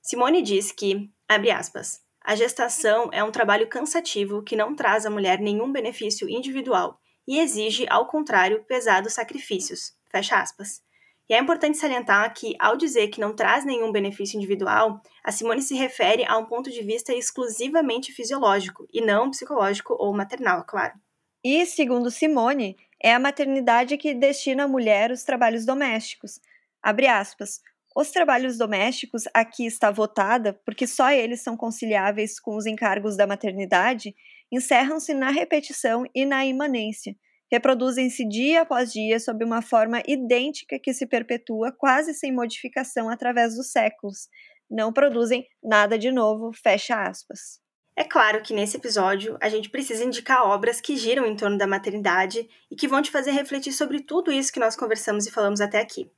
Simone 0.00 0.40
diz 0.40 0.72
que, 0.72 1.10
abre 1.28 1.50
aspas, 1.50 2.00
a 2.24 2.34
gestação 2.34 3.10
é 3.12 3.22
um 3.22 3.30
trabalho 3.30 3.68
cansativo 3.68 4.42
que 4.42 4.56
não 4.56 4.74
traz 4.74 5.04
à 5.04 5.10
mulher 5.10 5.38
nenhum 5.38 5.70
benefício 5.70 6.26
individual 6.26 6.98
e 7.28 7.38
exige, 7.38 7.86
ao 7.90 8.06
contrário, 8.06 8.64
pesados 8.64 9.12
sacrifícios. 9.12 9.92
Fecha 10.10 10.40
aspas. 10.40 10.82
E 11.28 11.34
é 11.34 11.38
importante 11.38 11.76
salientar 11.76 12.32
que, 12.32 12.54
ao 12.58 12.76
dizer 12.78 13.08
que 13.08 13.20
não 13.20 13.34
traz 13.34 13.66
nenhum 13.66 13.92
benefício 13.92 14.38
individual, 14.38 15.02
a 15.22 15.30
Simone 15.30 15.60
se 15.60 15.74
refere 15.74 16.24
a 16.24 16.38
um 16.38 16.46
ponto 16.46 16.70
de 16.70 16.82
vista 16.82 17.14
exclusivamente 17.14 18.10
fisiológico 18.10 18.86
e 18.92 19.02
não 19.02 19.30
psicológico 19.30 19.94
ou 19.98 20.14
maternal, 20.14 20.64
claro. 20.66 20.94
E, 21.42 21.66
segundo 21.66 22.10
Simone, 22.10 22.74
é 22.98 23.12
a 23.12 23.20
maternidade 23.20 23.98
que 23.98 24.14
destina 24.14 24.64
à 24.64 24.68
mulher 24.68 25.10
os 25.10 25.24
trabalhos 25.24 25.66
domésticos. 25.66 26.40
Abre 26.82 27.06
aspas. 27.06 27.60
Os 27.96 28.10
trabalhos 28.10 28.58
domésticos 28.58 29.22
aqui 29.32 29.64
está 29.64 29.90
votada 29.90 30.52
porque 30.64 30.84
só 30.84 31.12
eles 31.12 31.42
são 31.42 31.56
conciliáveis 31.56 32.40
com 32.40 32.56
os 32.56 32.66
encargos 32.66 33.16
da 33.16 33.26
maternidade, 33.26 34.14
encerram-se 34.50 35.14
na 35.14 35.30
repetição 35.30 36.04
e 36.12 36.26
na 36.26 36.44
imanência, 36.44 37.14
reproduzem-se 37.50 38.28
dia 38.28 38.62
após 38.62 38.92
dia 38.92 39.20
sob 39.20 39.44
uma 39.44 39.62
forma 39.62 40.02
idêntica 40.08 40.76
que 40.76 40.92
se 40.92 41.06
perpetua 41.06 41.70
quase 41.70 42.12
sem 42.14 42.32
modificação 42.32 43.08
através 43.08 43.54
dos 43.54 43.70
séculos. 43.70 44.28
Não 44.68 44.92
produzem 44.92 45.46
nada 45.62 45.96
de 45.96 46.10
novo, 46.10 46.52
fecha 46.52 47.00
aspas. 47.00 47.60
É 47.96 48.02
claro 48.02 48.42
que 48.42 48.52
nesse 48.52 48.76
episódio 48.76 49.38
a 49.40 49.48
gente 49.48 49.70
precisa 49.70 50.04
indicar 50.04 50.44
obras 50.44 50.80
que 50.80 50.96
giram 50.96 51.24
em 51.24 51.36
torno 51.36 51.56
da 51.56 51.66
maternidade 51.66 52.48
e 52.68 52.74
que 52.74 52.88
vão 52.88 53.00
te 53.00 53.12
fazer 53.12 53.30
refletir 53.30 53.72
sobre 53.72 54.00
tudo 54.00 54.32
isso 54.32 54.52
que 54.52 54.58
nós 54.58 54.74
conversamos 54.74 55.28
e 55.28 55.30
falamos 55.30 55.60
até 55.60 55.78
aqui. 55.78 56.10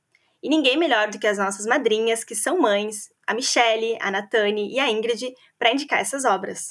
E 0.47 0.49
ninguém 0.49 0.79
melhor 0.79 1.11
do 1.11 1.19
que 1.19 1.27
as 1.27 1.39
nossas 1.39 1.67
madrinhas, 1.67 2.23
que 2.23 2.37
são 2.37 2.61
mães, 2.61 3.11
a 3.27 3.35
Michelle, 3.35 3.99
a 4.01 4.13
Natane 4.13 4.73
e 4.73 4.79
a 4.79 4.89
Ingrid, 4.89 5.35
para 5.59 5.73
indicar 5.73 5.99
essas 5.99 6.25
obras. 6.25 6.69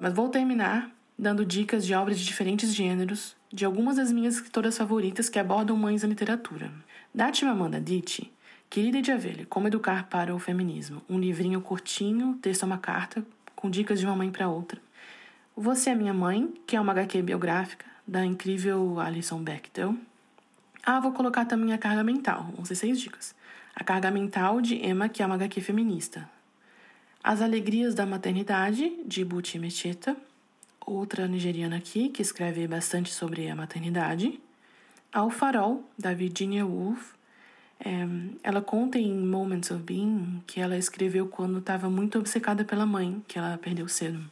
Mas 0.00 0.12
vou 0.12 0.28
terminar 0.28 0.92
dando 1.18 1.44
dicas 1.44 1.84
de 1.84 1.92
obras 1.92 2.20
de 2.20 2.24
diferentes 2.24 2.72
gêneros, 2.72 3.36
de 3.52 3.64
algumas 3.64 3.96
das 3.96 4.12
minhas 4.12 4.36
escritoras 4.36 4.78
favoritas 4.78 5.28
que 5.28 5.40
abordam 5.40 5.76
mães 5.76 6.04
na 6.04 6.08
literatura. 6.08 6.70
Da 7.12 7.32
Chimamanda 7.32 7.78
Adichie, 7.78 8.32
Querida 8.70 9.02
de 9.02 9.10
Avelha, 9.10 9.44
Como 9.46 9.66
Educar 9.66 10.06
para 10.08 10.32
o 10.32 10.38
Feminismo, 10.38 11.02
um 11.10 11.18
livrinho 11.18 11.60
curtinho, 11.60 12.38
texto 12.40 12.62
é 12.62 12.66
uma 12.66 12.78
carta, 12.78 13.26
com 13.56 13.68
dicas 13.68 13.98
de 13.98 14.06
uma 14.06 14.14
mãe 14.14 14.30
para 14.30 14.48
outra. 14.48 14.80
Você 15.56 15.90
é 15.90 15.96
Minha 15.96 16.14
Mãe, 16.14 16.54
que 16.64 16.76
é 16.76 16.80
uma 16.80 16.92
HQ 16.92 17.22
biográfica, 17.22 17.86
da 18.06 18.24
incrível 18.24 19.00
Alison 19.00 19.42
Bechdel. 19.42 19.96
Ah, 20.84 21.00
vou 21.00 21.12
colocar 21.12 21.44
também 21.44 21.72
a 21.72 21.78
Carga 21.78 22.02
Mental, 22.02 22.50
vão 22.54 22.64
ser 22.64 22.74
seis 22.74 23.00
dicas. 23.00 23.34
A 23.74 23.84
Carga 23.84 24.10
Mental, 24.10 24.60
de 24.60 24.76
Emma, 24.76 25.08
que 25.08 25.22
é 25.22 25.26
uma 25.26 25.34
HQ 25.36 25.60
feminista. 25.60 26.28
As 27.22 27.40
Alegrias 27.40 27.94
da 27.94 28.06
Maternidade, 28.06 28.90
de 29.06 29.24
Buti 29.24 29.58
Mecheta 29.58 30.16
outra 30.86 31.28
nigeriana 31.28 31.76
aqui 31.76 32.08
que 32.08 32.22
escreve 32.22 32.66
bastante 32.66 33.12
sobre 33.12 33.48
a 33.48 33.54
maternidade. 33.54 34.40
Ao 35.12 35.30
Farol, 35.30 35.84
da 35.98 36.12
Virginia 36.14 36.66
Woolf. 36.66 37.14
É, 37.82 38.06
ela 38.42 38.60
conta 38.60 38.98
em 38.98 39.16
Moments 39.16 39.70
of 39.70 39.82
Being 39.82 40.42
que 40.46 40.60
ela 40.60 40.76
escreveu 40.76 41.26
quando 41.26 41.58
estava 41.58 41.88
muito 41.88 42.18
obcecada 42.18 42.64
pela 42.64 42.84
mãe, 42.84 43.22
que 43.26 43.38
ela 43.38 43.56
perdeu 43.56 43.88
cedo. 43.88 44.22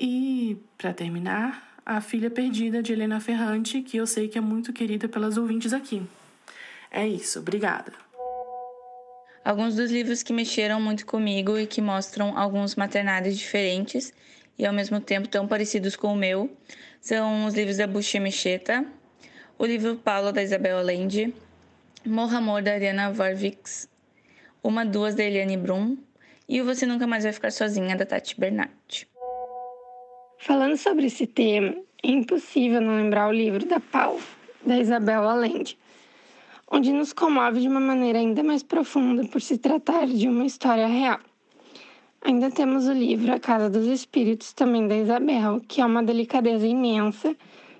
E, 0.00 0.56
para 0.78 0.92
terminar, 0.94 1.71
A 1.84 2.00
Filha 2.00 2.30
Perdida 2.30 2.80
de 2.80 2.92
Helena 2.92 3.18
Ferrante, 3.18 3.82
que 3.82 3.96
eu 3.96 4.06
sei 4.06 4.28
que 4.28 4.38
é 4.38 4.40
muito 4.40 4.72
querida 4.72 5.08
pelas 5.08 5.36
ouvintes 5.36 5.72
aqui. 5.72 6.00
É 6.88 7.04
isso, 7.04 7.40
obrigada. 7.40 7.92
Alguns 9.44 9.74
dos 9.74 9.90
livros 9.90 10.22
que 10.22 10.32
mexeram 10.32 10.80
muito 10.80 11.04
comigo 11.04 11.58
e 11.58 11.66
que 11.66 11.82
mostram 11.82 12.38
alguns 12.38 12.76
maternais 12.76 13.36
diferentes 13.36 14.12
e 14.56 14.64
ao 14.64 14.72
mesmo 14.72 15.00
tempo 15.00 15.26
tão 15.26 15.48
parecidos 15.48 15.96
com 15.96 16.12
o 16.12 16.16
meu 16.16 16.56
são 17.00 17.46
os 17.46 17.54
livros 17.54 17.78
da 17.78 17.86
Buxia 17.88 18.20
Mecheta, 18.20 18.86
o 19.58 19.66
livro 19.66 19.96
Paulo 19.96 20.30
da 20.30 20.40
Isabel 20.40 20.78
Allende, 20.78 21.34
Morra 22.06 22.38
Amor 22.38 22.62
da 22.62 22.74
Ariana 22.74 23.12
Varvix, 23.12 23.88
Uma 24.62 24.84
Duas 24.84 25.16
da 25.16 25.24
Eliane 25.24 25.56
Brum 25.56 25.96
e 26.48 26.60
o 26.60 26.64
Você 26.64 26.86
Nunca 26.86 27.08
Mais 27.08 27.24
Vai 27.24 27.32
Ficar 27.32 27.50
Sozinha 27.50 27.96
da 27.96 28.06
Tati 28.06 28.38
Bernardi. 28.38 29.11
Falando 30.44 30.76
sobre 30.76 31.06
esse 31.06 31.24
tema, 31.24 31.72
é 32.02 32.10
impossível 32.10 32.80
não 32.80 32.96
lembrar 32.96 33.28
o 33.28 33.32
livro 33.32 33.64
da 33.64 33.78
Paul, 33.78 34.18
da 34.66 34.76
Isabel 34.76 35.22
Allende, 35.22 35.78
onde 36.68 36.92
nos 36.92 37.12
comove 37.12 37.60
de 37.60 37.68
uma 37.68 37.78
maneira 37.78 38.18
ainda 38.18 38.42
mais 38.42 38.60
profunda 38.60 39.24
por 39.28 39.40
se 39.40 39.56
tratar 39.56 40.08
de 40.08 40.26
uma 40.26 40.44
história 40.44 40.88
real. 40.88 41.20
Ainda 42.22 42.50
temos 42.50 42.88
o 42.88 42.92
livro 42.92 43.32
A 43.32 43.38
Casa 43.38 43.70
dos 43.70 43.86
Espíritos, 43.86 44.52
também 44.52 44.88
da 44.88 44.96
Isabel, 44.96 45.62
que 45.68 45.80
é 45.80 45.86
uma 45.86 46.02
delicadeza 46.02 46.66
imensa, 46.66 47.36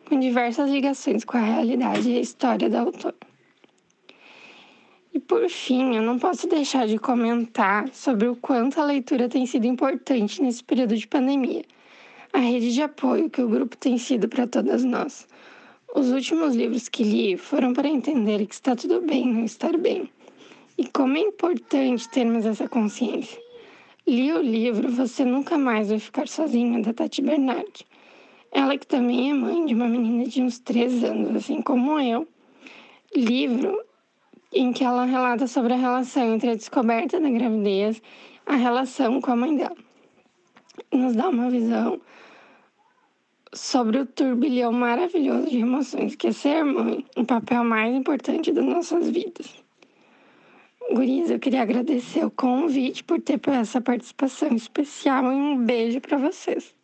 com 0.09 0.21
diversas 0.21 0.71
ligações 0.71 1.25
com 1.25 1.37
a 1.37 1.41
realidade 1.41 2.09
e 2.13 2.17
a 2.17 2.21
história 2.21 2.71
da 2.71 2.83
autora. 2.83 3.17
E 5.13 5.19
por 5.19 5.49
fim, 5.49 5.97
eu 5.97 6.03
não 6.03 6.17
posso 6.17 6.47
deixar 6.47 6.87
de 6.87 6.97
comentar 6.97 7.89
sobre 7.93 8.29
o 8.29 8.37
quanto 8.37 8.81
a 8.81 8.85
leitura 8.85 9.29
tem 9.29 9.47
sido 9.47 9.67
importante 9.67 10.41
nesse 10.41 10.63
período 10.63 10.97
de 10.97 11.09
pandemia. 11.09 11.65
A 12.33 12.39
rede 12.39 12.73
de 12.73 12.81
apoio 12.81 13.29
que 13.29 13.43
o 13.43 13.49
grupo 13.49 13.77
tem 13.77 13.99
sido 13.99 14.27
para 14.27 14.47
todas 14.47 14.83
nós. 14.85 15.29
Os 15.95 16.11
últimos 16.11 16.57
livros 16.57 16.89
que 16.89 17.05
li 17.05 17.37
foram 17.37 17.75
para 17.75 17.87
entender 17.87 18.47
que 18.47 18.55
está 18.55 18.75
tudo 18.75 19.03
bem 19.03 19.27
não 19.27 19.45
estar 19.45 19.77
bem. 19.77 20.09
E 20.79 20.89
como 20.89 21.19
é 21.19 21.21
importante 21.21 22.09
termos 22.09 22.47
essa 22.47 22.67
consciência. 22.67 23.39
Li 24.07 24.33
o 24.33 24.41
livro 24.41 24.91
Você 24.91 25.27
Nunca 25.27 25.59
Mais 25.59 25.91
Vai 25.91 25.99
Ficar 25.99 26.27
Sozinha, 26.27 26.81
da 26.81 26.95
Tati 26.95 27.21
Bernardi. 27.21 27.87
Ela 28.51 28.79
que 28.79 28.87
também 28.87 29.31
é 29.31 29.35
mãe 29.35 29.67
de 29.67 29.75
uma 29.75 29.87
menina 29.87 30.27
de 30.27 30.41
uns 30.41 30.59
três 30.59 31.05
anos, 31.05 31.37
assim 31.37 31.61
como 31.61 32.01
eu. 32.01 32.27
Livro 33.15 33.79
em 34.55 34.73
que 34.73 34.83
ela 34.83 35.05
relata 35.05 35.47
sobre 35.47 35.75
a 35.75 35.77
relação 35.77 36.35
entre 36.35 36.51
a 36.51 36.55
descoberta 36.55 37.21
da 37.21 37.29
gravidez, 37.29 38.01
a 38.47 38.57
relação 38.57 39.21
com 39.21 39.33
a 39.33 39.37
mãe 39.37 39.55
dela. 39.55 39.77
Nos 40.91 41.15
dá 41.15 41.29
uma 41.29 41.51
visão 41.51 42.01
sobre 43.55 43.99
o 43.99 44.07
turbilhão 44.07 44.73
maravilhoso 44.73 45.51
de 45.51 45.59
emoções 45.59 46.17
que 46.17 46.29
é 46.29 46.33
ser 46.33 46.65
mãe, 46.65 47.05
o 47.17 47.25
papel 47.25 47.63
mais 47.65 47.95
importante 47.95 48.53
das 48.53 48.65
nossas 48.65 49.11
vidas. 49.11 49.63
Gurias, 50.93 51.31
eu 51.31 51.39
queria 51.39 51.63
agradecer 51.63 52.25
o 52.25 52.31
convite 52.31 53.05
por 53.05 53.21
ter 53.21 53.41
essa 53.49 53.81
participação 53.81 54.55
especial 54.55 55.25
e 55.25 55.35
um 55.35 55.65
beijo 55.65 56.01
para 56.01 56.19
vocês. 56.19 56.75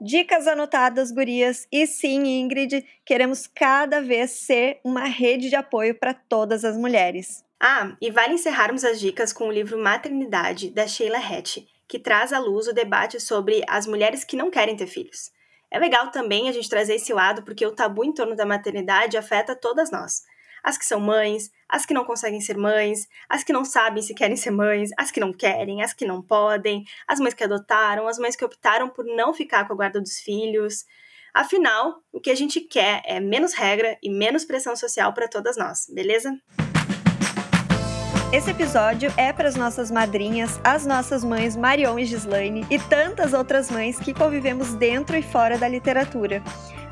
Dicas 0.00 0.46
anotadas, 0.46 1.10
gurias. 1.10 1.66
E 1.72 1.86
sim, 1.86 2.40
Ingrid, 2.40 2.86
queremos 3.04 3.48
cada 3.48 4.00
vez 4.00 4.30
ser 4.30 4.78
uma 4.84 5.04
rede 5.04 5.48
de 5.48 5.56
apoio 5.56 5.94
para 5.94 6.14
todas 6.14 6.64
as 6.64 6.76
mulheres. 6.76 7.44
Ah, 7.60 7.96
e 8.00 8.08
vale 8.08 8.34
encerrarmos 8.34 8.84
as 8.84 9.00
dicas 9.00 9.32
com 9.32 9.48
o 9.48 9.52
livro 9.52 9.76
Maternidade, 9.76 10.70
da 10.70 10.86
Sheila 10.86 11.18
Hatch, 11.18 11.58
que 11.88 11.98
traz 11.98 12.32
à 12.32 12.38
luz 12.38 12.68
o 12.68 12.72
debate 12.72 13.18
sobre 13.18 13.64
as 13.66 13.86
mulheres 13.86 14.22
que 14.22 14.36
não 14.36 14.50
querem 14.50 14.76
ter 14.76 14.86
filhos. 14.86 15.32
É 15.70 15.78
legal 15.78 16.10
também 16.10 16.48
a 16.48 16.52
gente 16.52 16.68
trazer 16.68 16.94
esse 16.94 17.12
lado 17.12 17.42
porque 17.42 17.64
o 17.66 17.74
tabu 17.74 18.04
em 18.04 18.12
torno 18.12 18.36
da 18.36 18.46
maternidade 18.46 19.16
afeta 19.16 19.56
todas 19.56 19.90
nós. 19.90 20.22
As 20.62 20.76
que 20.76 20.84
são 20.84 21.00
mães, 21.00 21.50
as 21.68 21.86
que 21.86 21.94
não 21.94 22.04
conseguem 22.04 22.40
ser 22.40 22.56
mães, 22.56 23.06
as 23.28 23.44
que 23.44 23.52
não 23.52 23.64
sabem 23.64 24.02
se 24.02 24.14
querem 24.14 24.36
ser 24.36 24.50
mães, 24.50 24.90
as 24.98 25.10
que 25.10 25.20
não 25.20 25.32
querem, 25.32 25.82
as 25.82 25.94
que 25.94 26.06
não 26.06 26.20
podem, 26.20 26.84
as 27.06 27.20
mães 27.20 27.34
que 27.34 27.44
adotaram, 27.44 28.08
as 28.08 28.18
mães 28.18 28.36
que 28.36 28.44
optaram 28.44 28.88
por 28.88 29.04
não 29.04 29.32
ficar 29.32 29.66
com 29.66 29.72
a 29.72 29.76
guarda 29.76 30.00
dos 30.00 30.18
filhos. 30.18 30.84
Afinal, 31.32 32.02
o 32.12 32.20
que 32.20 32.30
a 32.30 32.34
gente 32.34 32.60
quer 32.60 33.02
é 33.04 33.20
menos 33.20 33.54
regra 33.54 33.96
e 34.02 34.10
menos 34.10 34.44
pressão 34.44 34.74
social 34.74 35.12
para 35.12 35.28
todas 35.28 35.56
nós, 35.56 35.86
beleza? 35.88 36.36
Esse 38.30 38.50
episódio 38.50 39.10
é 39.16 39.32
para 39.32 39.48
as 39.48 39.56
nossas 39.56 39.90
madrinhas, 39.90 40.60
as 40.62 40.84
nossas 40.84 41.24
mães 41.24 41.56
Marion 41.56 41.98
e 41.98 42.04
Gislaine 42.04 42.66
e 42.68 42.78
tantas 42.78 43.32
outras 43.32 43.70
mães 43.70 43.98
que 43.98 44.12
convivemos 44.12 44.74
dentro 44.74 45.16
e 45.16 45.22
fora 45.22 45.56
da 45.56 45.66
literatura. 45.66 46.42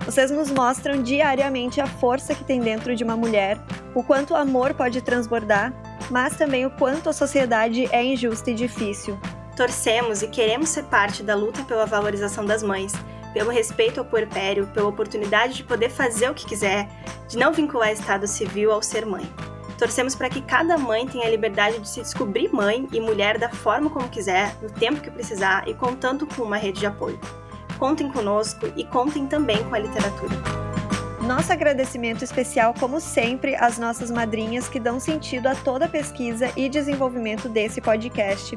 Vocês 0.07 0.31
nos 0.31 0.51
mostram 0.51 1.03
diariamente 1.03 1.79
a 1.79 1.87
força 1.87 2.35
que 2.35 2.43
tem 2.43 2.59
dentro 2.59 2.97
de 2.97 3.05
uma 3.05 3.19
mulher, 3.19 3.59
o 3.95 4.03
quanto 4.03 4.33
o 4.33 4.37
amor 4.37 4.73
pode 4.73 5.03
transbordar, 5.03 5.75
mas 6.11 6.35
também 6.39 6.65
o 6.65 6.71
quanto 6.71 7.11
a 7.11 7.13
sociedade 7.13 7.87
é 7.93 8.03
injusta 8.03 8.51
e 8.51 8.55
difícil. 8.55 9.21
Torcemos 9.55 10.23
e 10.23 10.29
queremos 10.29 10.71
ser 10.71 10.85
parte 10.85 11.23
da 11.23 11.35
luta 11.35 11.63
pela 11.65 11.85
valorização 11.85 12.47
das 12.47 12.63
mães, 12.63 12.95
pelo 13.35 13.51
respeito 13.51 14.01
ao 14.01 14.07
puerpério, 14.07 14.69
pela 14.69 14.89
oportunidade 14.89 15.57
de 15.57 15.65
poder 15.65 15.91
fazer 15.91 16.31
o 16.31 16.35
que 16.35 16.47
quiser, 16.47 16.89
de 17.29 17.37
não 17.37 17.53
vincular 17.53 17.93
Estado 17.93 18.27
civil 18.27 18.73
ao 18.73 18.81
ser 18.81 19.05
mãe. 19.05 19.31
Torcemos 19.79 20.15
para 20.15 20.31
que 20.31 20.41
cada 20.41 20.79
mãe 20.79 21.07
tenha 21.07 21.27
a 21.27 21.31
liberdade 21.31 21.79
de 21.79 21.89
se 21.89 22.01
descobrir 22.01 22.53
mãe 22.53 22.89
e 22.93 23.01
mulher 23.01 23.39
da 23.39 23.51
forma 23.51 23.91
como 23.91 24.09
quiser, 24.09 24.57
no 24.63 24.71
tempo 24.71 25.01
que 25.01 25.11
precisar 25.11 25.69
e 25.69 25.75
contando 25.75 26.27
com 26.27 26.43
uma 26.43 26.57
rede 26.57 26.81
de 26.81 26.87
apoio. 26.87 27.21
Contem 27.79 28.11
conosco 28.11 28.73
e 28.75 28.85
contem 28.85 29.27
também 29.27 29.63
com 29.65 29.75
a 29.75 29.79
literatura. 29.79 30.35
Nosso 31.21 31.53
agradecimento 31.53 32.23
especial, 32.23 32.73
como 32.79 33.01
sempre, 33.01 33.55
às 33.57 33.79
nossas 33.79 34.11
madrinhas 34.11 34.69
que 34.69 34.81
dão 34.81 34.99
sentido 34.99 35.49
a 35.49 35.55
toda 35.55 35.85
a 35.87 35.89
pesquisa 35.89 36.51
e 36.57 36.69
desenvolvimento 36.69 37.49
desse 37.49 37.81
podcast. 37.81 38.57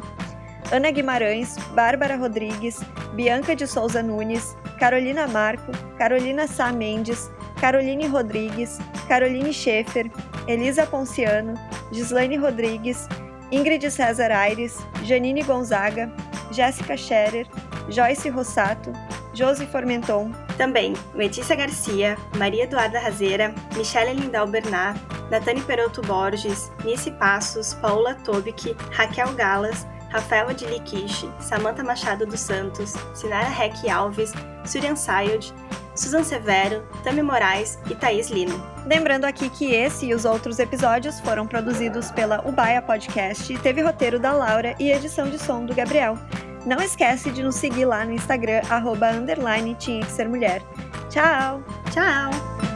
Ana 0.72 0.92
Guimarães, 0.92 1.58
Bárbara 1.74 2.16
Rodrigues, 2.16 2.80
Bianca 3.14 3.56
de 3.56 3.66
Souza 3.66 4.04
Nunes, 4.04 4.56
Carolina 4.78 5.28
Marco, 5.28 5.72
Carolina 5.98 6.48
Sá 6.48 6.72
Mendes, 6.72 7.30
Caroline 7.60 8.08
Rodrigues, 8.08 8.80
Caroline 9.08 9.52
Schaefer, 9.52 10.10
Elisa 10.48 10.86
Ponciano, 10.86 11.56
Gislaine 11.92 12.38
Rodrigues, 12.38 13.08
Ingrid 13.52 13.84
César 13.90 14.32
Aires, 14.32 14.78
Janine 15.04 15.44
Gonzaga, 15.44 16.12
Jéssica 16.52 16.96
Scherer, 16.98 17.46
Joyce 17.90 18.30
Rossato, 18.30 18.94
Josi 19.34 19.66
Formenton. 19.66 20.32
Também 20.58 20.94
Letícia 21.16 21.56
Garcia, 21.56 22.18
Maria 22.36 22.66
Eduarda 22.66 23.00
Razeira, 23.00 23.54
Michele 23.78 24.14
Lindal 24.14 24.48
Bernat, 24.48 24.98
Natane 25.32 25.62
Peroto 25.62 26.02
Borges, 26.02 26.70
Nice 26.84 27.10
Passos, 27.12 27.74
Paula 27.76 28.16
Tobic, 28.26 28.76
Raquel 28.92 29.34
Galas, 29.36 29.86
Rafaela 30.10 30.54
de 30.54 30.66
Liquiche, 30.66 31.30
Samantha 31.40 31.84
Machado 31.84 32.26
dos 32.26 32.40
Santos, 32.40 32.94
Sinara 33.14 33.48
Reck 33.50 33.88
Alves, 33.88 34.34
Surian 34.66 34.96
Sayod, 34.96 35.54
Susan 36.00 36.24
Severo, 36.24 36.88
Tami 37.04 37.22
Moraes 37.22 37.78
e 37.90 37.96
Thaís 37.96 38.30
Lino. 38.30 38.60
Lembrando 38.86 39.26
aqui 39.26 39.50
que 39.50 39.74
esse 39.76 40.08
e 40.08 40.14
os 40.14 40.24
outros 40.24 40.58
episódios 40.58 41.20
foram 41.20 41.46
produzidos 41.46 42.10
pela 42.12 42.48
Ubaia 42.48 42.82
Podcast, 42.82 43.56
teve 43.60 43.82
roteiro 43.82 44.18
da 44.18 44.32
Laura 44.32 44.76
e 44.80 44.92
edição 44.92 45.30
de 45.30 45.38
som 45.38 45.66
do 45.66 45.76
Gabriel. 45.76 46.18
Não 46.66 46.82
esquece 46.82 47.32
de 47.32 47.44
nos 47.44 47.56
seguir 47.56 47.86
lá 47.86 48.06
no 48.06 48.14
Instagram, 48.14 48.62
arroba 48.70 49.12
underline 49.12 49.76
tinha 49.76 50.06
que 50.06 50.12
ser 50.12 50.28
mulher. 50.28 50.62
Tchau! 51.10 51.64
Tchau! 51.92 52.69